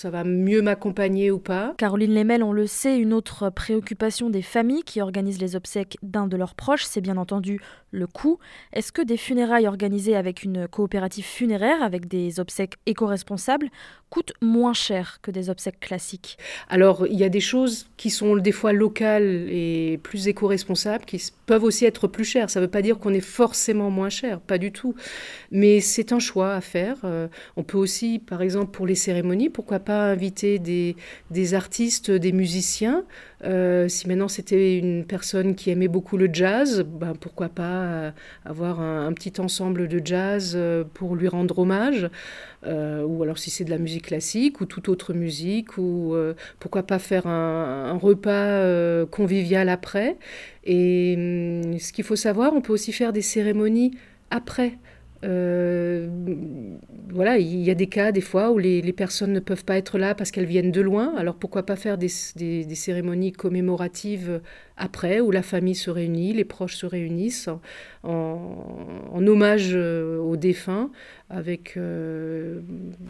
ça 0.00 0.08
va 0.08 0.24
mieux 0.24 0.62
m'accompagner 0.62 1.30
ou 1.30 1.38
pas. 1.38 1.74
Caroline 1.76 2.14
Lemel, 2.14 2.42
on 2.42 2.54
le 2.54 2.66
sait, 2.66 2.96
une 2.96 3.12
autre 3.12 3.50
préoccupation 3.50 4.30
des 4.30 4.40
familles 4.40 4.82
qui 4.82 5.02
organisent 5.02 5.42
les 5.42 5.56
obsèques 5.56 5.98
d'un 6.02 6.26
de 6.26 6.38
leurs 6.38 6.54
proches, 6.54 6.84
c'est 6.84 7.02
bien 7.02 7.18
entendu 7.18 7.60
le 7.90 8.06
coût. 8.06 8.38
Est-ce 8.72 8.92
que 8.92 9.02
des 9.02 9.18
funérailles 9.18 9.66
organisées 9.66 10.16
avec 10.16 10.42
une 10.42 10.68
coopérative 10.68 11.24
funéraire, 11.26 11.82
avec 11.82 12.08
des 12.08 12.40
obsèques 12.40 12.76
éco-responsables, 12.86 13.68
coûtent 14.08 14.32
moins 14.40 14.72
cher 14.72 15.18
que 15.22 15.30
des 15.30 15.50
obsèques 15.50 15.80
classiques? 15.80 16.38
Alors, 16.68 17.06
il 17.06 17.18
y 17.18 17.24
a 17.24 17.28
des 17.28 17.40
choses 17.40 17.88
qui 17.96 18.08
sont 18.10 18.36
des 18.36 18.52
fois 18.52 18.72
locales 18.72 19.48
et 19.50 20.00
plus 20.02 20.28
éco-responsables, 20.28 21.04
qui 21.04 21.22
peuvent 21.46 21.64
aussi 21.64 21.84
être 21.84 22.06
plus 22.06 22.24
chères. 22.24 22.48
Ça 22.48 22.60
ne 22.60 22.64
veut 22.64 22.70
pas 22.70 22.82
dire 22.82 22.98
qu'on 22.98 23.12
est 23.12 23.20
forcément 23.20 23.90
moins 23.90 24.08
cher, 24.08 24.40
pas 24.40 24.58
du 24.58 24.72
tout. 24.72 24.94
Mais 25.50 25.80
c'est 25.80 26.12
un 26.12 26.20
choix 26.20 26.54
à 26.54 26.60
faire. 26.60 26.96
Euh, 27.04 27.28
on 27.56 27.64
peut 27.64 27.78
aussi, 27.78 28.18
par 28.18 28.40
exemple, 28.40 28.70
pour 28.70 28.86
les 28.86 28.94
cérémonies, 28.94 29.50
pourquoi 29.50 29.78
pas 29.80 29.89
inviter 29.92 30.58
des, 30.58 30.96
des 31.30 31.54
artistes, 31.54 32.10
des 32.10 32.32
musiciens. 32.32 33.04
Euh, 33.44 33.88
si 33.88 34.06
maintenant 34.06 34.28
c'était 34.28 34.76
une 34.78 35.04
personne 35.06 35.54
qui 35.54 35.70
aimait 35.70 35.88
beaucoup 35.88 36.18
le 36.18 36.28
jazz, 36.30 36.84
ben 36.86 37.14
pourquoi 37.18 37.48
pas 37.48 37.62
euh, 37.62 38.10
avoir 38.44 38.80
un, 38.80 39.12
petit 39.14 39.40
ensemble 39.40 39.88
de 39.88 40.00
jazz 40.04 40.52
euh, 40.54 40.84
pour 40.92 41.16
lui 41.16 41.28
rendre 41.28 41.58
hommage. 41.58 42.10
ou 42.66 43.22
alors 43.22 43.38
si 43.38 43.50
c'est 43.50 43.64
de 43.64 43.70
la 43.70 43.78
musique 43.78 44.06
classique 44.06 44.60
ou 44.60 44.66
toute 44.66 44.88
autre 44.88 45.14
musique, 45.14 45.78
ou 45.78 46.14
pourquoi 46.58 46.82
pas 46.82 46.98
faire 46.98 47.26
un, 47.26 47.90
un 47.92 47.98
repas 47.98 49.06
convivial 49.06 49.68
après. 49.68 50.18
Et 50.64 51.14
hum, 51.16 51.78
ce 51.78 51.92
qu'il 51.92 52.04
faut 52.04 52.16
savoir, 52.16 52.52
on 52.54 52.60
peut 52.60 52.72
aussi 52.72 52.92
faire 52.92 53.12
des 53.12 53.22
cérémonies 53.22 53.92
après. 54.30 54.78
Euh, 55.22 56.08
voilà, 57.10 57.38
il 57.38 57.60
y 57.62 57.70
a 57.70 57.74
des 57.74 57.88
cas 57.88 58.10
des 58.10 58.20
fois 58.20 58.50
où 58.50 58.58
les, 58.58 58.92
personnes 58.92 59.32
ne 59.32 59.40
peuvent 59.40 59.64
pas 59.64 59.76
être 59.76 59.98
là 59.98 60.14
parce 60.14 60.30
qu'elles 60.30 60.46
viennent 60.46 60.72
de 60.72 60.80
loin. 60.80 61.14
Alors 61.16 61.34
pourquoi 61.34 61.64
pas 61.64 61.76
faire 61.76 61.98
des, 61.98 62.08
cérémonies 62.08 63.32
commémoratives 63.32 64.40
après, 64.76 65.20
où 65.20 65.30
la 65.30 65.42
famille 65.42 65.74
se 65.74 65.90
réunit, 65.90 66.32
les 66.32 66.44
proches 66.44 66.76
se 66.76 66.86
réunissent 66.86 67.50
en, 68.02 69.26
hommage 69.26 69.72
euh, 69.74 70.18
aux 70.18 70.36
défunts, 70.36 70.90
avec 71.28 71.76
euh, 71.76 72.60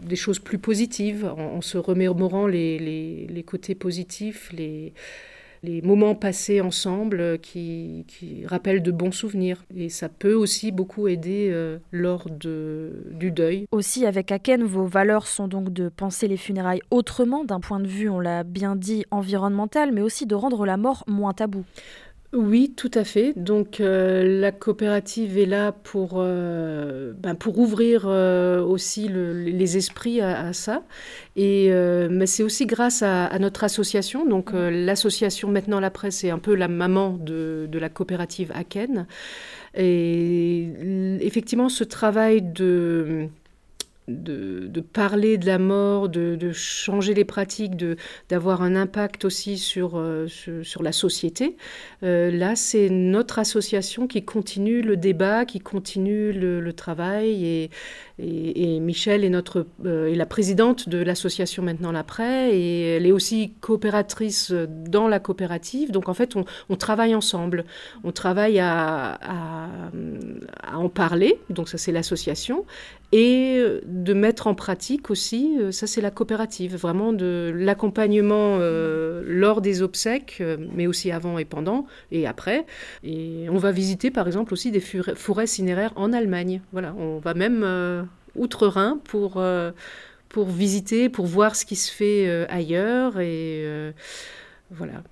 des 0.02 0.16
choses 0.16 0.40
plus 0.40 0.58
positives, 0.58 1.24
en, 1.24 1.60
se 1.60 1.78
remémorant 1.78 2.46
les, 2.46 3.26
les 3.28 3.42
côtés 3.44 3.76
positifs, 3.76 4.52
les 4.52 4.92
les 5.62 5.82
moments 5.82 6.14
passés 6.14 6.60
ensemble 6.60 7.38
qui, 7.38 8.04
rappellent 8.46 8.82
de 8.82 8.90
bons 8.90 9.12
souvenirs. 9.12 9.64
Et 9.76 9.88
ça 9.88 10.08
peut 10.08 10.34
aussi 10.34 10.72
beaucoup 10.72 11.08
aider 11.08 11.48
euh, 11.50 11.78
lors 11.92 12.28
de, 12.30 13.04
du 13.12 13.30
deuil. 13.30 13.66
Aussi, 13.70 14.06
avec 14.06 14.32
Aken, 14.32 14.62
vos 14.62 14.86
valeurs 14.86 15.26
sont 15.26 15.48
donc 15.48 15.72
de 15.72 15.88
penser 15.88 16.28
les 16.28 16.36
funérailles 16.36 16.80
autrement, 16.90 17.44
d'un 17.44 17.60
point 17.60 17.80
de 17.80 17.86
vue, 17.86 18.08
on 18.08 18.20
l'a 18.20 18.44
bien 18.44 18.76
dit, 18.76 19.04
environnemental, 19.10 19.92
mais 19.92 20.02
aussi 20.02 20.26
de 20.26 20.34
rendre 20.34 20.64
la 20.64 20.76
mort 20.76 21.04
moins 21.06 21.32
taboue. 21.32 21.64
Oui, 22.32 22.72
tout 22.76 22.92
à 22.94 23.02
fait. 23.02 23.32
Donc 23.37 23.80
euh, 23.80 24.40
la 24.40 24.52
coopérative 24.52 25.37
est 25.37 25.46
là 25.46 25.72
pour, 25.72 26.12
euh, 26.18 27.12
ben, 27.18 27.34
pour 27.34 27.58
ouvrir 27.58 28.04
euh, 28.06 28.62
aussi 28.62 29.08
les 29.08 29.76
esprits 29.76 30.20
à, 30.20 30.52
ça. 30.52 30.84
Et 31.34 31.70
mais 32.08 32.26
c'est 32.26 32.44
aussi 32.44 32.66
grâce 32.66 33.02
à, 33.02 33.37
notre 33.40 33.64
association. 33.64 34.25
Donc 34.26 34.52
l'association 34.52 35.49
Maintenant 35.50 35.80
la 35.80 35.90
Presse 35.90 36.22
est 36.22 36.30
un 36.30 36.38
peu 36.38 36.54
la 36.54 36.68
maman 36.68 37.10
de, 37.10 37.66
de 37.68 37.78
la 37.80 37.88
coopérative 37.88 38.52
Aken. 38.54 39.06
Et 39.75 40.68
effectivement, 41.20 41.68
ce 41.68 41.82
travail 41.84 42.42
de 42.42 43.28
de, 44.10 44.80
parler 44.80 45.38
de 45.38 45.46
la 45.46 45.58
mort, 45.58 46.08
de, 46.08 46.52
changer 46.52 47.14
les 47.14 47.24
pratiques, 47.24 47.72
d'avoir 48.28 48.62
un 48.62 48.76
impact 48.76 49.24
aussi 49.24 49.58
sur, 49.58 49.98
euh, 49.98 50.26
sur, 50.28 50.82
la 50.82 50.92
société. 50.92 51.56
Euh, 52.02 52.30
là, 52.30 52.56
c'est 52.56 52.88
notre 52.90 53.38
association 53.38 54.06
qui 54.06 54.24
continue 54.24 54.82
le 54.82 54.96
débat, 54.96 55.44
qui 55.44 55.60
continue 55.60 56.32
le, 56.32 56.72
travail. 56.72 57.44
Et, 57.44 57.70
et, 58.18 58.80
Michel 58.80 59.24
est, 59.24 59.28
notre, 59.28 59.66
euh, 59.84 60.12
est 60.12 60.14
la 60.14 60.26
présidente 60.26 60.88
de 60.88 60.98
l'association 60.98 61.62
Maintenant 61.62 61.92
l'Après. 61.92 62.56
Et 62.56 62.96
elle 62.96 63.06
est 63.06 63.12
aussi 63.12 63.52
coopératrice 63.60 64.52
dans 64.52 65.08
la 65.08 65.18
coopérative. 65.18 65.90
Donc 65.90 66.08
en 66.08 66.14
fait, 66.14 66.36
on, 66.36 66.76
travaille 66.76 67.14
ensemble. 67.14 67.64
On 68.04 68.12
travaille 68.12 68.58
à, 68.58 69.18
à, 69.22 69.68
à 70.62 70.78
en 70.78 70.88
parler. 70.88 71.38
Donc 71.50 71.68
ça, 71.68 71.78
c'est 71.78 71.92
l'association. 71.92 72.64
Et 73.12 73.60
de 73.84 74.14
mettre 74.14 74.46
en 74.46 74.54
pratique 74.54 75.10
aussi, 75.10 75.56
euh, 75.58 75.72
ça 75.72 75.88
c'est 75.88 76.00
la 76.00 76.12
coopérative, 76.12 76.76
vraiment 76.76 77.12
de 77.12 77.52
l'accompagnement 77.54 78.58
euh, 78.60 79.22
lors 79.26 79.60
des 79.60 79.82
obsèques, 79.82 80.38
euh, 80.40 80.56
mais 80.74 80.86
aussi 80.86 81.10
avant 81.10 81.36
et 81.38 81.44
pendant 81.44 81.86
et 82.12 82.28
après. 82.28 82.66
Et 83.02 83.48
on 83.50 83.56
va 83.56 83.72
visiter 83.72 84.12
par 84.12 84.28
exemple 84.28 84.52
aussi 84.52 84.70
des 84.70 84.80
forêts 84.80 85.48
cinéraires 85.48 85.92
en 85.96 86.12
Allemagne. 86.12 86.60
Voilà, 86.72 86.94
on 86.98 87.18
va 87.18 87.34
même 87.34 88.06
outre-Rhin 88.36 89.00
pour, 89.04 89.42
pour 90.28 90.48
visiter, 90.48 91.08
pour 91.08 91.26
voir 91.26 91.56
ce 91.56 91.64
qui 91.64 91.76
se 91.76 91.90
fait 91.92 92.46
ailleurs 92.48 93.18
et 93.18 93.92
voilà, 94.72 95.02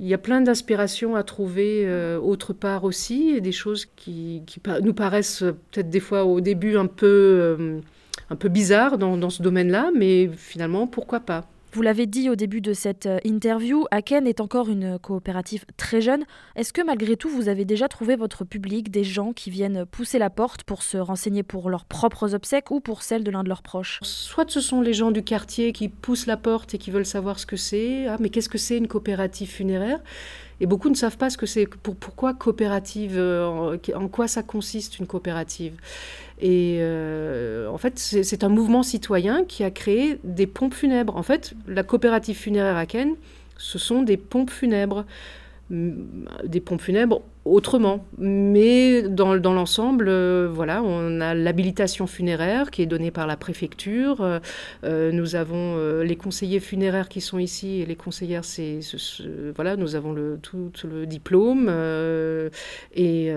il 0.00 0.06
y 0.06 0.14
a 0.14 0.18
plein 0.18 0.40
d'inspirations 0.40 1.16
à 1.16 1.22
trouver 1.22 1.82
euh, 1.84 2.18
autre 2.18 2.54
part 2.54 2.84
aussi, 2.84 3.40
des 3.42 3.52
choses 3.52 3.84
qui, 3.84 4.42
nous 4.82 4.94
paraissent 4.94 5.44
peut-être 5.70 5.90
des 5.90 6.00
fois 6.00 6.24
au 6.24 6.40
début 6.40 6.76
un 6.76 6.86
peu, 6.86 7.06
euh, 7.06 7.80
bizarres 8.48 8.96
dans, 8.96 9.18
dans 9.18 9.28
ce 9.28 9.42
domaine-là, 9.42 9.90
mais 9.94 10.30
finalement, 10.34 10.86
pourquoi 10.86 11.20
pas 11.20 11.51
vous 11.72 11.82
l'avez 11.82 12.06
dit 12.06 12.28
au 12.28 12.36
début 12.36 12.60
de 12.60 12.74
cette 12.74 13.06
euh, 13.06 13.18
interview, 13.24 13.86
Aken 13.90 14.26
est 14.26 14.40
encore 14.40 14.68
une 14.68 14.98
coopérative 14.98 15.64
très 15.76 16.00
jeune. 16.00 16.24
Est-ce 16.54 16.72
que 16.72 16.82
malgré 16.84 17.16
tout, 17.16 17.30
vous 17.30 17.48
avez 17.48 17.64
déjà 17.64 17.88
trouvé 17.88 18.16
votre 18.16 18.44
public, 18.44 18.90
des 18.90 19.04
gens 19.04 19.32
qui 19.32 19.50
viennent 19.50 19.86
pousser 19.86 20.18
la 20.18 20.28
porte 20.28 20.64
pour 20.64 20.82
se 20.82 20.98
renseigner 20.98 21.42
pour 21.42 21.70
leurs 21.70 21.86
propres 21.86 22.34
obsèques 22.34 22.70
ou 22.70 22.80
pour 22.80 23.02
celles 23.02 23.24
de 23.24 23.30
l'un 23.30 23.42
de 23.42 23.48
leurs 23.48 23.62
proches? 23.62 24.00
Soit 24.02 24.50
ce 24.50 24.60
sont 24.60 24.82
les 24.82 24.92
gens 24.92 25.10
du 25.10 25.22
quartier 25.22 25.72
qui 25.72 25.88
poussent 25.88 26.26
la 26.26 26.36
porte 26.36 26.74
et 26.74 26.78
qui 26.78 26.90
veulent 26.90 27.06
savoir 27.06 27.38
ce 27.38 27.46
que 27.46 27.56
c'est. 27.56 28.06
Ah, 28.06 28.16
mais 28.20 28.28
qu'est-ce 28.28 28.48
que 28.48 28.58
c'est 28.58 28.76
une 28.76 28.88
coopérative 28.88 29.48
funéraire? 29.48 30.00
Et 30.62 30.66
beaucoup 30.66 30.88
ne 30.88 30.94
savent 30.94 31.16
pas 31.16 31.28
ce 31.28 31.36
que 31.36 31.44
c'est, 31.44 31.66
pour, 31.66 31.96
pourquoi 31.96 32.34
coopérative, 32.34 33.16
euh, 33.16 33.76
en, 33.96 34.06
quoi 34.06 34.28
ça 34.28 34.44
consiste 34.44 35.00
une 35.00 35.08
coopérative. 35.08 35.74
Et 36.40 36.78
euh, 36.80 37.66
en 37.66 37.78
fait, 37.78 37.98
c'est 37.98 38.44
un 38.44 38.48
mouvement 38.48 38.84
citoyen 38.84 39.44
qui 39.44 39.64
a 39.64 39.72
créé 39.72 40.20
des 40.22 40.46
pompes 40.46 40.74
funèbres. 40.74 41.16
En 41.16 41.24
fait, 41.24 41.54
la 41.66 41.82
coopérative 41.82 42.36
funéraire 42.36 42.76
à 42.76 42.86
Ken, 42.86 43.16
ce 43.58 43.80
sont 43.80 44.02
des 44.02 44.16
pompes 44.16 44.50
funèbres. 44.50 45.04
Des 45.68 46.60
pompes 46.60 46.80
funèbres 46.80 47.22
autrement. 47.44 48.06
Mais 48.18 49.02
dans, 49.02 49.36
dans 49.36 49.52
l'ensemble, 49.52 50.06
euh, 50.08 50.48
voilà, 50.52 50.82
on 50.82 51.20
a 51.20 51.34
l'habilitation 51.34 52.06
funéraire 52.06 52.70
qui 52.70 52.82
est 52.82 52.86
donnée 52.86 53.10
par 53.10 53.26
la 53.26 53.36
préfecture. 53.36 54.20
Euh, 54.20 54.38
euh, 54.84 55.10
nous 55.12 55.34
avons 55.34 55.52
les 56.02 56.16
conseillers 56.16 56.60
funéraires 56.60 57.08
qui 57.08 57.20
sont 57.20 57.38
ici 57.38 57.80
et 57.80 57.86
les 57.86 57.96
conseillères, 57.96 58.44
c'est, 58.44 58.80
voilà, 59.54 59.76
nous 59.76 59.96
avons 59.96 60.12
le, 60.12 60.38
tout 60.40 60.70
le 60.84 61.06
diplôme. 61.06 61.68
et 62.94 63.32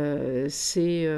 c'est 0.50 1.09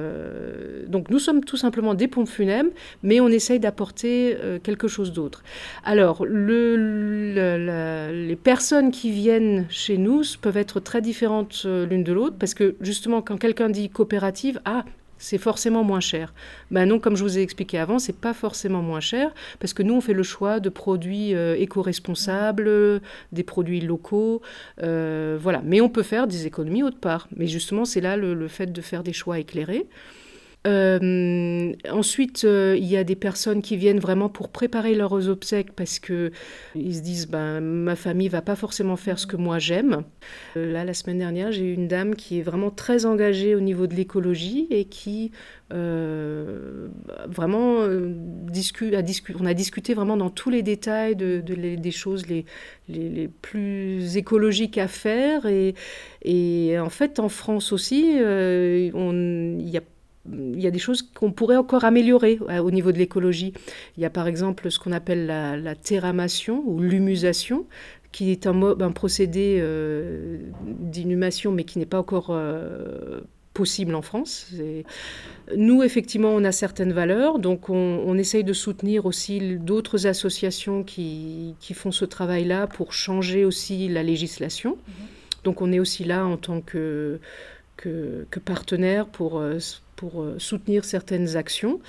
donc 0.88 1.10
nous 1.10 1.20
sommes 1.20 1.44
tout 1.44 1.58
simplement 1.58 1.94
des 1.94 2.08
pompes 2.08 2.28
funèbres, 2.28 2.70
mais 3.04 3.20
on 3.20 3.28
essaye 3.28 3.60
d'apporter 3.60 4.38
quelque 4.64 4.88
chose 4.88 5.12
d'autre. 5.12 5.44
Alors, 5.84 6.26
le, 6.26 6.76
les 8.12 8.36
personnes 8.36 8.92
qui 8.92 9.12
viennent 9.12 9.66
chez 9.70 9.98
nous 9.98 10.22
peuvent 10.42 10.58
être 10.58 10.80
très 10.80 11.02
différentes 11.02 11.66
l'une 11.66 12.04
de 12.04 12.14
l'autre 12.14 12.36
parce 12.40 12.54
que 12.54 12.77
justement, 12.82 13.22
quand 13.22 13.38
quelqu'un 13.38 13.70
dit 13.70 13.90
coopérative, 13.90 14.60
ah, 14.66 14.86
c'est 15.18 15.38
forcément 15.38 15.84
moins 15.84 16.00
cher. 16.00 16.34
Ben 16.72 16.86
non, 16.86 17.00
comme 17.00 17.16
je 17.16 17.24
vous 17.24 17.38
ai 17.38 17.42
expliqué 17.42 17.78
avant, 17.80 18.00
c'est 18.00 18.18
pas 18.18 18.34
forcément 18.34 18.82
moins 18.82 19.00
cher 19.00 19.34
parce 19.60 19.74
que 19.74 19.84
nous 19.84 19.96
on 19.96 20.02
fait 20.02 20.14
le 20.14 20.24
choix 20.24 20.60
de 20.60 20.70
produits 20.70 21.34
euh, 21.34 21.56
éco-responsables, 21.58 23.02
des 23.32 23.44
produits 23.44 23.82
locaux, 23.82 24.42
euh, 24.84 25.38
voilà. 25.42 25.62
Mais 25.64 25.82
on 25.82 25.90
peut 25.90 26.04
faire 26.04 26.28
des 26.28 26.46
économies 26.46 26.84
autre 26.84 27.00
part. 27.00 27.28
Mais 27.36 27.48
justement, 27.48 27.86
c'est 27.86 28.02
là 28.02 28.18
le, 28.18 28.48
fait 28.48 28.68
de 28.68 28.82
faire 28.82 29.04
des 29.04 29.14
choix 29.14 29.40
éclairés. 29.40 29.88
Euh, 30.68 31.74
ensuite, 31.90 32.44
euh, 32.44 32.76
il 32.78 32.86
y 32.86 32.98
a 32.98 33.04
des 33.04 33.16
personnes 33.16 33.62
qui 33.62 33.78
viennent 33.78 34.00
vraiment 34.00 34.28
pour 34.28 34.50
préparer 34.50 34.96
leurs 34.96 35.30
obsèques 35.30 35.74
parce 35.74 36.00
que 36.00 36.32
ils 36.76 36.96
se 36.96 37.02
disent 37.02 37.28
ben 37.28 37.62
ma 37.62 37.96
famille 37.96 38.28
va 38.28 38.42
pas 38.42 38.56
forcément 38.56 38.98
faire 38.98 39.18
ce 39.18 39.28
que 39.28 39.38
moi 39.38 39.60
j'aime. 39.60 40.04
Euh, 40.58 40.72
là, 40.72 40.84
la 40.84 40.94
semaine 40.94 41.20
dernière, 41.20 41.52
j'ai 41.52 41.64
eu 41.64 41.74
une 41.74 41.88
dame 41.88 42.16
qui 42.16 42.40
est 42.40 42.42
vraiment 42.42 42.70
très 42.70 43.06
engagée 43.06 43.56
au 43.56 43.62
niveau 43.62 43.88
de 43.88 43.96
l'écologie 43.96 44.68
et 44.70 44.86
qui 44.86 45.32
vraiment 45.70 47.86
discute, 48.50 48.94
a 48.94 49.02
on 49.38 49.46
a 49.46 49.54
discuté 49.54 49.94
vraiment 49.94 50.16
dans 50.16 50.30
tous 50.30 50.50
les 50.50 50.64
détails 50.64 51.18
de, 51.18 51.42
des 51.42 51.92
choses 51.92 52.26
les, 52.28 52.46
plus 53.42 54.16
écologiques 54.16 54.78
à 54.78 54.88
faire 54.88 55.46
et, 55.46 55.76
et 56.24 56.80
en 56.80 56.90
fait 56.90 57.20
en 57.20 57.28
France 57.28 57.74
aussi, 57.74 58.14
il 58.14 59.70
y 59.70 59.78
a 59.78 59.82
il 60.32 60.62
y 60.62 60.68
a 60.68 60.72
des 60.72 60.80
choses 60.80 61.02
qu'on 61.02 61.32
pourrait 61.32 61.58
encore 61.58 61.84
améliorer 61.84 62.40
euh, 62.50 62.60
au 62.60 62.72
niveau 62.72 62.92
de 62.92 62.98
l'écologie. 62.98 63.54
Il 63.98 64.04
y 64.04 64.06
a 64.06 64.10
par 64.10 64.28
exemple 64.28 64.70
ce 64.72 64.80
qu'on 64.80 64.92
appelle 64.92 65.26
la, 65.26 65.58
la 65.58 65.76
terramation 65.76 66.64
ou 66.66 66.80
l'humusation, 66.80 67.66
qui 68.12 68.32
est 68.32 68.48
un, 68.48 68.62
un 68.62 68.92
procédé 68.92 69.60
euh, 69.62 70.38
d'inhumation, 70.66 71.52
mais 71.52 71.64
qui 71.64 71.80
n'est 71.80 71.86
pas 71.86 72.00
encore 72.00 72.28
euh, 72.30 73.22
possible 73.54 73.96
en 73.96 74.02
France. 74.02 74.54
Nous, 75.56 75.84
effectivement, 75.84 76.30
on 76.30 76.44
a 76.44 76.52
certaines 76.52 76.94
valeurs, 76.94 77.40
donc 77.40 77.70
on, 77.70 78.18
essaye 78.18 78.44
de 78.44 78.54
soutenir 78.54 79.06
aussi 79.06 79.58
d'autres 79.58 80.08
associations 80.08 80.84
qui, 80.84 81.56
qui, 81.60 81.74
font 81.74 81.92
ce 81.92 82.06
travail-là 82.06 82.68
pour 82.68 82.94
changer 82.94 83.46
aussi 83.46 83.88
la 83.88 84.04
législation. 84.04 84.78
Mhm. 84.88 84.94
Donc 85.44 85.62
on 85.62 85.72
est 85.72 85.80
aussi 85.80 86.04
là 86.04 86.26
en 86.26 86.38
tant 86.38 86.62
que, 86.62 87.20
que, 87.78 88.26
que 88.30 88.40
partenaire 88.40 89.08
pour 89.08 89.42
pour 89.98 90.22
euh, 90.22 90.36
soutenir 90.38 90.86
certaines 90.86 91.36
actions. 91.36 91.82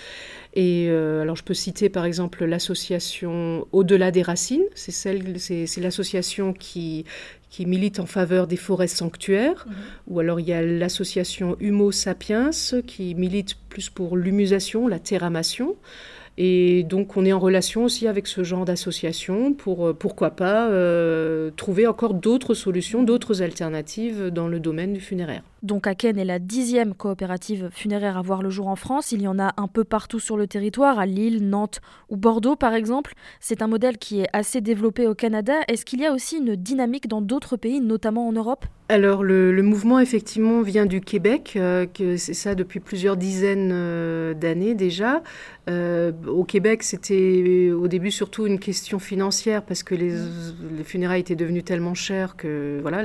Et 0.55 0.87
euh, 0.89 1.23
alors 1.23 1.37
je 1.37 1.45
peux 1.45 1.55
citer 1.55 1.89
par 1.89 2.05
exemple 2.05 2.45
l'association 2.45 3.69
Au-delà 3.71 4.11
des 4.11 4.23
racines, 4.23 4.65
c'est 4.75 4.91
celle, 4.91 5.39
c'est, 5.39 5.69
l'association 5.81 6.53
qui, 6.53 7.05
qui 7.51 7.67
milite 7.67 8.01
en 8.01 8.07
faveur 8.07 8.49
des 8.49 8.57
forêts 8.57 8.89
sanctuaires, 8.89 9.67
mhm. 9.69 9.75
ou 10.09 10.19
alors 10.19 10.41
il 10.41 10.49
y 10.49 10.53
a 10.53 10.63
l'association 10.63 11.57
Humo 11.61 11.93
Sapiens 11.93 12.51
qui 12.85 13.15
milite 13.15 13.55
plus 13.69 13.91
pour 13.91 14.17
l'humusation, 14.17 14.89
la 14.89 14.99
terramation. 14.99 15.77
Et 16.41 16.85
donc 16.85 17.17
on 17.17 17.25
est 17.25 17.33
en 17.33 17.41
relation 17.41 17.83
aussi 17.83 18.07
avec 18.07 18.29
ce 18.29 18.45
genre 18.45 18.65
d'association 18.65 19.53
pour, 19.53 19.89
euh, 19.89 19.93
pourquoi 19.93 20.31
pas, 20.31 20.69
euh, 20.69 21.51
trouver 21.57 21.89
encore 21.89 22.15
d'autres 22.15 22.55
solutions, 22.55 23.03
d'autres 23.03 23.43
alternatives 23.43 24.29
dans 24.29 24.47
le 24.47 24.61
domaine 24.61 24.93
du 24.93 25.01
funéraire. 25.01 25.43
Donc 25.63 25.87
Aken 25.87 26.19
est 26.19 26.25
la 26.25 26.39
dixième 26.39 26.95
coopérative 26.95 27.69
funéraire 27.73 28.17
à 28.17 28.23
voir 28.23 28.43
le 28.43 28.51
jour 28.51 28.69
en 28.69 28.77
France. 28.77 29.13
Il 29.13 29.23
y 29.23 29.29
en 29.29 29.39
a 29.39 29.53
un 29.57 29.67
peu 29.67 29.85
partout 29.85 30.21
sur 30.21 30.37
le 30.37 30.47
territoire, 30.47 30.99
à 30.99 31.07
Lille, 31.07 31.49
Nantes 31.49 31.81
ou 32.09 32.17
Bordeaux 32.17 32.57
par 32.57 32.75
exemple. 32.75 33.15
C'est 33.41 33.63
un 33.63 33.67
modèle 33.67 33.99
qui 33.99 34.21
est 34.21 34.29
assez 34.33 34.61
développé 34.61 35.07
au 35.07 35.15
Canada. 35.15 35.55
Est-ce 35.69 35.85
qu'il 35.85 36.01
y 36.01 36.07
a 36.07 36.13
aussi 36.13 36.39
une 36.39 36.55
dynamique 36.55 37.09
dans 37.09 37.23
d'autres 37.23 37.57
pays, 37.57 37.81
notamment 37.81 38.29
en 38.29 38.33
Europe? 38.33 38.67
Alors 38.91 39.23
le, 39.23 39.63
mouvement 39.63 40.01
effectivement 40.01 40.63
vient 40.63 40.87
du 40.87 41.03
Québec, 41.03 41.53
euh, 41.57 41.85
c'est 42.17 42.33
ça 42.33 42.55
depuis 42.55 42.81
plusieurs 42.81 43.19
dizaines 43.19 43.71
euh, 43.71 44.33
d'années 44.33 44.75
déjà. 44.75 45.23
Euh, 45.69 46.11
au 46.27 46.45
Québec, 46.45 46.83
c'était 46.83 47.71
au 47.71 47.87
début 47.87 48.11
surtout 48.11 48.47
une 48.47 48.59
question 48.59 48.99
financière 48.99 49.63
parce 49.63 49.83
que 49.83 49.95
les, 49.95 50.15
funérailles 50.85 51.21
étaient 51.21 51.37
devenues 51.37 51.63
tellement 51.63 51.93
chères 51.93 52.35
que 52.37 52.79
voilà. 52.81 53.03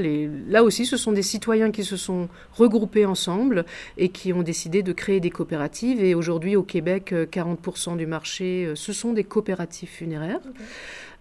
Là 0.48 0.64
aussi, 0.64 0.86
ce 0.86 0.96
sont 0.96 1.12
des 1.12 1.22
citoyens 1.22 1.70
qui 1.72 1.84
se 1.84 1.98
sont 1.98 2.30
regroupés 2.56 3.06
ensemble 3.06 3.66
et 3.98 4.10
qui 4.10 4.34
ont 4.34 4.44
décidé 4.44 4.84
de 4.84 4.94
créer 4.94 5.20
des 5.20 5.30
coopératives. 5.30 6.04
Et 6.04 6.16
aujourd'hui, 6.16 6.56
au 6.56 6.64
Québec, 6.64 7.14
40% 7.14 7.98
du 7.98 8.06
marché, 8.06 8.72
ce 8.76 8.94
sont 8.94 9.14
des 9.14 9.24
coopératives 9.24 9.90
funéraires. 9.90 10.42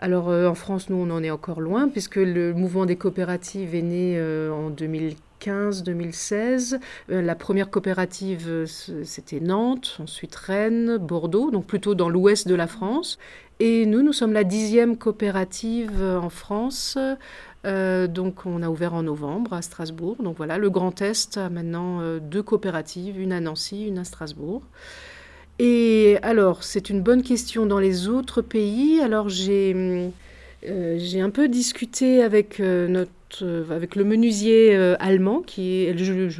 Alors 0.03 0.29
euh, 0.31 0.49
en 0.49 0.57
France, 0.57 0.91
nous, 0.91 0.97
on 0.97 1.11
en 1.11 1.23
est 1.23 1.31
encore 1.31 1.61
loin, 1.61 1.89
puisque 1.89 2.17
le 2.17 2.53
mouvement 2.53 2.87
des 2.87 2.97
coopératives 2.97 3.77
est 3.77 3.83
né 3.83 4.15
euh, 4.17 4.51
en 4.51 4.73
2015-2016. 4.73 6.81
Euh, 7.11 7.23
la 7.23 7.37
première 7.37 7.71
coopérative, 7.71 8.65
c'était 8.67 9.39
Nantes, 9.39 9.99
ensuite 10.03 10.35
Rennes, 10.35 10.97
Bordeaux, 10.97 11.53
donc 11.53 11.67
plutôt 11.67 11.95
dans 11.95 12.09
l'ouest 12.09 12.49
de 12.49 12.57
la 12.57 12.67
France. 12.67 13.21
Et 13.61 13.87
nous, 13.87 14.03
nous 14.03 14.13
sommes 14.13 14.33
la 14.33 14.43
dixième 14.43 14.97
coopérative 14.97 16.03
en 16.03 16.31
France. 16.31 16.99
Donc 17.65 18.47
on 18.47 18.63
a 18.63 18.69
ouvert 18.69 18.95
en 18.95 19.05
novembre 19.05 19.53
à 19.53 19.63
Strasbourg. 19.63 20.17
Donc 20.23 20.37
voilà, 20.37 20.59
le 20.59 20.71
Grand 20.71 21.01
Est 21.01 21.37
a 21.37 21.49
maintenant 21.49 22.19
deux 22.19 22.43
coopératives, 22.43 23.21
une 23.21 23.33
à 23.33 23.41
Nancy, 23.41 23.87
une 23.87 23.99
à 23.99 24.05
Strasbourg. 24.05 24.63
Et 25.59 26.19
alors, 26.23 26.65
c'est 26.65 26.91
une 26.91 27.03
bonne 27.03 27.23
question 27.23 27.67
dans 27.67 27.79
les 27.79 28.09
autres 28.09 28.43
pays. 28.43 29.01
Alors, 29.01 29.29
j'ai 29.29 30.11
euh, 30.69 31.23
un 31.23 31.31
peu 31.31 31.49
discuté 31.49 32.23
avec, 32.23 32.59
euh, 32.61 32.89
notre, 32.89 33.13
euh, 33.43 33.65
avec 33.71 33.97
le 33.97 34.05
menuisier 34.05 34.75
allemand, 35.01 35.41
qui 35.41 35.85
est, 35.85 35.95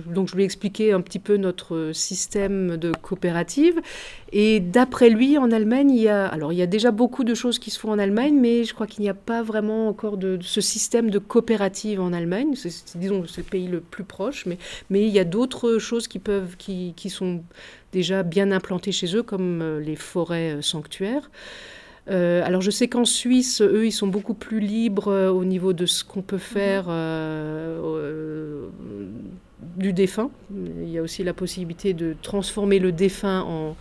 donc 0.07 0.29
je 0.29 0.35
lui 0.35 0.43
ai 0.43 0.45
expliqué 0.45 0.93
un 0.93 1.01
petit 1.01 1.19
peu 1.19 1.37
notre 1.37 1.91
système 1.93 2.77
de 2.77 2.93
coopérative. 2.93 3.81
Et 4.33 4.61
d'après 4.61 5.11
lui, 5.11 5.39
en 5.39 5.51
Allemagne, 5.51 5.91
il 5.91 6.03
y 6.03 6.09
a, 6.09 6.27
alors 6.27 6.53
il 6.53 6.59
y 6.59 6.63
a 6.63 6.67
déjà 6.67 6.91
beaucoup 6.91 7.25
de 7.25 7.35
choses 7.35 7.59
qui 7.59 7.71
se 7.71 7.79
font 7.79 7.91
en 7.91 7.99
Allemagne, 7.99 8.37
mais 8.39 8.65
je 8.65 8.75
crois 8.75 8.87
qu'il 8.87 9.03
n'y 9.03 9.11
a 9.11 9.15
pas 9.15 9.43
vraiment 9.43 9.89
encore 9.89 10.17
de, 10.17 10.39
ce 10.41 10.61
système 10.61 11.11
de 11.11 11.19
coopérative 11.19 12.01
en 12.01 12.13
Allemagne. 12.13 12.55
C'est, 12.55 12.99
disons, 12.99 13.27
c'est 13.27 13.43
le 13.43 13.51
pays 13.51 13.69
le 13.69 13.81
plus 13.81 14.05
proche, 14.05 14.47
mais, 14.47 14.59
il 14.91 15.09
y 15.09 15.19
a 15.19 15.25
d'autres 15.25 15.79
choses 15.79 16.09
qui 16.09 16.19
peuvent, 16.19 16.57
qui, 16.57 16.95
qui 16.97 17.11
sont 17.11 17.43
déjà 17.93 18.23
bien 18.23 18.53
implantées 18.53 18.93
chez 18.93 19.17
eux, 19.17 19.23
comme 19.23 19.81
les 19.81 19.97
forêts 19.97 20.59
sanctuaires. 20.61 21.31
Euh, 22.11 22.43
alors 22.45 22.61
je 22.61 22.71
sais 22.71 22.89
qu'en 22.89 23.05
Suisse, 23.05 23.61
eux, 23.61 23.87
ils 23.87 23.93
sont 23.93 24.09
beaucoup 24.09 24.35
plus 24.35 24.59
libres 24.61 25.09
euh, 25.09 25.31
au 25.31 25.45
niveau 25.45 25.73
de 25.73 25.87
ce 25.87 26.03
qu'on 26.05 26.23
peut 26.23 26.39
faire 26.39 26.87
euh, 26.89 28.69
du 29.77 29.93
défunt. 29.93 30.31
Il 30.53 30.89
y 30.89 30.99
a 30.99 31.03
aussi 31.03 31.23
la 31.23 31.33
possibilité 31.33 31.95
de 31.95 32.17
transformer 32.21 32.81
le 32.81 32.91
défunt 32.91 33.43
en, 33.43 33.77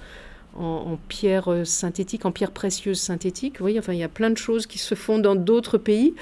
en, 0.57 0.97
pierre 1.07 1.47
euh, 1.49 1.63
synthétique, 1.63 2.25
en 2.25 2.31
pierre 2.31 2.51
précieuse 2.51 2.99
synthétique. 2.99 3.61
Enfin, 3.61 3.93
il 3.93 3.99
y 3.99 4.03
a 4.03 4.09
plein 4.09 4.29
de 4.29 4.37
choses 4.37 4.67
qui 4.67 4.77
se 4.77 4.95
font 4.95 5.19
dans 5.19 5.35
d'autres 5.35 5.77
pays. 5.77 6.13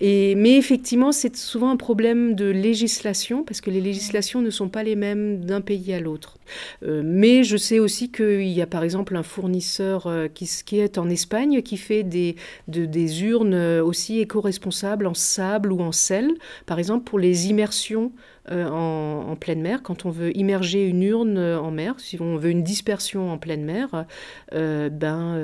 Et, 0.00 0.34
mais 0.34 0.56
effectivement, 0.56 1.12
c'est 1.12 1.36
souvent 1.36 1.70
un 1.70 1.76
problème 1.76 2.34
de 2.34 2.46
législation, 2.46 3.42
parce 3.42 3.60
que 3.60 3.70
les 3.70 3.80
législations 3.80 4.42
ne 4.42 4.50
sont 4.50 4.68
pas 4.68 4.82
les 4.82 4.96
mêmes 4.96 5.44
d'un 5.44 5.60
pays 5.60 5.92
à 5.92 6.00
l'autre. 6.00 6.38
Euh, 6.82 7.02
mais 7.04 7.44
je 7.44 7.56
sais 7.56 7.78
aussi 7.78 8.10
qu'il 8.10 8.48
y 8.48 8.60
a 8.60 8.66
par 8.66 8.82
exemple 8.82 9.16
un 9.16 9.22
fournisseur 9.22 10.06
euh, 10.06 10.28
qui, 10.28 10.48
qui, 10.64 10.78
est 10.78 10.98
en 10.98 11.08
Espagne 11.08 11.62
qui 11.62 11.76
fait 11.76 12.02
des, 12.02 12.36
des 12.68 13.24
urnes 13.24 13.80
aussi 13.80 14.20
éco-responsables 14.20 15.06
en 15.06 15.14
sable 15.14 15.72
ou 15.72 15.80
en 15.80 15.92
sel, 15.92 16.34
par 16.66 16.78
exemple 16.78 17.04
pour 17.04 17.18
les 17.18 17.48
immersions 17.48 18.12
euh, 18.50 18.68
en, 18.68 19.36
pleine 19.36 19.60
mer. 19.60 19.82
Quand 19.82 20.06
on 20.06 20.10
veut 20.10 20.36
immerger 20.36 20.84
une 20.84 21.02
urne 21.02 21.38
euh, 21.38 21.60
en 21.60 21.70
mer, 21.70 21.94
si 21.98 22.20
on 22.20 22.36
veut 22.36 22.50
une 22.50 22.64
dispersion 22.64 23.30
en 23.30 23.38
pleine 23.38 23.64
mer, 23.64 24.06
euh, 24.54 24.88
ben, 24.88 25.38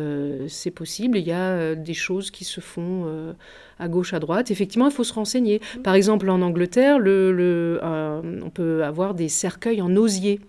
c'est 0.49 0.71
possible. 0.71 1.19
Il 1.19 1.27
y 1.27 1.33
a 1.33 1.75
des 1.75 1.95
choses 1.95 2.31
qui 2.31 2.45
se 2.45 2.61
font 2.61 3.07
à 3.79 3.89
gauche, 3.89 4.13
à 4.13 4.19
droite. 4.19 4.51
Effectivement, 4.51 4.87
il 4.87 4.93
faut 4.93 5.05
se 5.05 5.15
renseigner. 5.15 5.61
Mmh. 5.61 5.83
Par 5.83 5.95
exemple, 5.95 6.29
en 6.29 6.43
Angleterre, 6.43 6.99
le, 6.99 7.79
on 7.83 8.51
peut 8.51 8.85
avoir 8.85 9.15
des 9.15 9.29
cercueils 9.29 9.81
en 9.81 9.95
osier. 9.97 10.41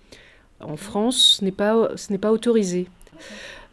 En 0.60 0.78
France, 0.78 1.38
ce 1.39 1.46
n'est 1.46 1.52
pas, 1.52 1.91
ce 1.96 2.12
n'est 2.12 2.17
pas 2.17 2.32
autorisé. 2.32 2.88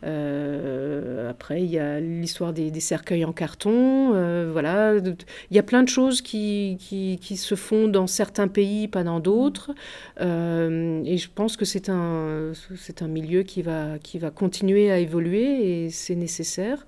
Euh, 0.05 1.31
après, 1.31 1.63
il 1.63 1.71
y 1.71 1.79
a 1.79 2.01
l'histoire 2.01 2.53
des, 2.53 2.81
cercueils 2.81 3.25
en 3.25 3.33
carton. 3.33 4.13
Euh, 4.15 4.51
voilà, 4.53 4.95
il 4.95 5.57
y 5.57 5.59
a 5.59 5.63
plein 5.63 5.83
de 5.83 5.89
choses 5.89 6.21
qui, 6.21 6.77
qui, 6.79 7.37
se 7.37 7.55
font 7.55 7.89
dans 7.89 8.07
certains 8.07 8.49
pays, 8.49 8.89
pas 8.89 9.05
dans 9.05 9.21
d'autres. 9.21 9.73
Euh, 10.21 11.03
et 11.05 11.17
je 11.17 11.29
pense 11.35 11.57
que 11.57 11.65
c'est 11.65 11.89
un, 11.89 12.53
c'est 12.77 13.03
un 13.03 13.09
milieu 13.09 13.43
qui 13.43 13.63
va, 13.63 13.99
qui 14.03 14.19
va 14.19 14.31
continuer 14.31 14.91
à 14.91 14.99
évoluer 14.99 15.85
et 15.85 15.91
c'est 15.91 16.15
nécessaire. 16.15 16.87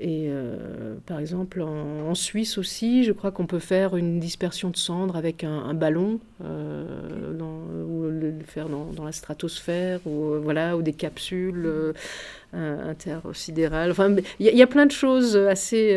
Et 0.00 0.26
euh, 0.28 0.96
par 1.06 1.20
exemple, 1.20 1.62
en, 1.62 2.14
Suisse 2.14 2.58
aussi, 2.58 3.04
je 3.04 3.12
crois 3.12 3.30
qu'on 3.30 3.46
peut 3.46 3.60
faire 3.60 3.96
une 3.96 4.18
dispersion 4.18 4.70
de 4.70 4.76
cendres 4.76 5.16
avec 5.16 5.44
un, 5.44 5.72
ballon, 5.72 6.18
euh, 6.44 7.32
ou 7.84 8.02
le, 8.02 8.34
faire 8.44 8.68
dans, 8.68 9.04
la 9.04 9.12
stratosphère, 9.12 10.00
ou, 10.04 10.32
euh, 10.32 10.40
voilà, 10.42 10.76
ou 10.76 10.82
des 10.82 10.92
capsules 10.92 11.94
intersidérales. 12.52 13.92
Enfin, 13.92 14.16
il 14.40 14.46
y, 14.46 14.62
a 14.62 14.66
plein 14.66 14.86
de 14.86 14.92
choses 14.92 15.36
assez, 15.36 15.96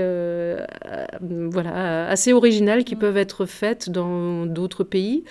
voilà, 1.22 2.08
assez 2.08 2.34
originales 2.34 2.84
qui 2.84 2.96
peuvent 2.96 3.18
être 3.18 3.46
faites 3.46 3.90
dans 3.90 4.46
d'autres 4.46 4.84
pays 4.84 5.24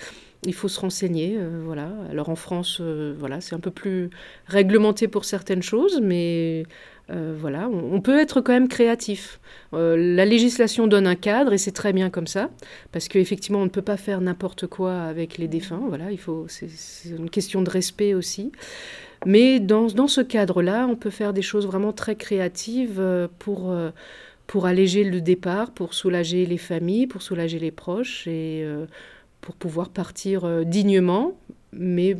il 0.45 0.53
faut 0.53 0.67
se 0.67 0.79
renseigner, 0.79 1.37
voilà. 1.65 1.89
Alors 2.11 2.29
en 2.29 2.35
France, 2.35 2.79
voilà, 2.79 3.41
c'est 3.41 3.55
un 3.55 3.59
peu 3.59 3.71
plus 3.71 4.11
réglementé 4.45 5.07
pour 5.07 5.25
certaines 5.25 5.63
choses, 5.63 5.99
mais 6.01 6.63
euh, 7.09 7.35
voilà, 7.39 7.69
on, 7.69 8.01
peut 8.01 8.19
être 8.19 8.41
quand 8.41 8.51
même 8.51 8.67
créatif. 8.67 9.39
Euh, 9.73 9.95
la 9.97 10.25
législation 10.25 10.87
donne 10.87 11.07
un 11.07 11.15
cadre 11.15 11.53
et 11.53 11.57
c'est 11.57 11.71
très 11.71 11.93
bien 11.93 12.09
comme 12.09 12.27
ça, 12.27 12.49
parce 12.91 13.07
qu'effectivement, 13.07 13.59
on 13.59 13.65
ne 13.65 13.69
peut 13.69 13.81
pas 13.81 13.95
faire 13.95 14.19
n'importe 14.19 14.67
quoi 14.67 15.01
avec 15.01 15.37
les 15.37 15.47
défunts. 15.47 15.83
Voilà, 15.87 16.11
il 16.11 16.19
faut, 16.19 16.47
c'est 16.49 16.67
une 17.05 17.29
question 17.29 17.61
de 17.61 17.69
respect 17.69 18.13
aussi. 18.13 18.51
Mais 19.25 19.59
dans, 19.59 19.87
dans 19.87 20.07
ce 20.07 20.21
cadre-là, 20.21 20.85
on 20.89 20.95
peut 20.95 21.09
faire 21.09 21.33
des 21.33 21.41
choses 21.41 21.65
vraiment 21.65 21.93
très 21.93 22.15
créatives 22.15 23.01
pour 23.39 23.75
pour 24.45 24.65
alléger 24.65 25.03
le 25.03 25.19
départ, 25.19 25.71
pour 25.71 25.93
soulager 25.93 26.45
les 26.45 26.57
familles, 26.57 27.07
pour 27.07 27.21
soulager 27.21 27.59
les 27.59 27.71
proches 27.71 28.27
et 28.27 28.65
pour 29.41 29.55
pouvoir 29.55 29.89
partir 29.89 30.65
dignement, 30.65 31.37
mais 31.73 32.15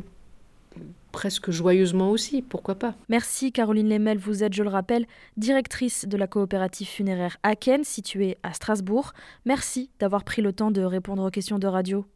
presque 1.12 1.50
joyeusement 1.50 2.10
aussi, 2.10 2.42
pourquoi 2.42 2.74
pas. 2.74 2.94
Merci 3.08 3.52
Caroline 3.52 3.88
Lemel, 3.88 4.18
vous 4.18 4.44
êtes, 4.44 4.52
je 4.52 4.62
le 4.62 4.68
rappelle, 4.68 5.06
directrice 5.36 6.06
de 6.06 6.16
la 6.16 6.26
coopérative 6.26 6.88
funéraire 6.88 7.36
Aken, 7.42 7.84
située 7.84 8.38
à 8.42 8.52
Strasbourg. 8.52 9.12
Merci 9.44 9.90
d'avoir 10.00 10.24
pris 10.24 10.42
le 10.42 10.52
temps 10.52 10.70
de 10.70 10.82
répondre 10.82 11.26
aux 11.26 11.30
questions 11.30 11.58
de 11.58 11.66
radio. 11.66 12.06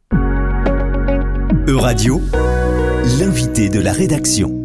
Euradio, 1.67 2.21
l'invité 3.19 3.69
de 3.69 3.79
la 3.79 3.93
rédaction. 3.93 4.62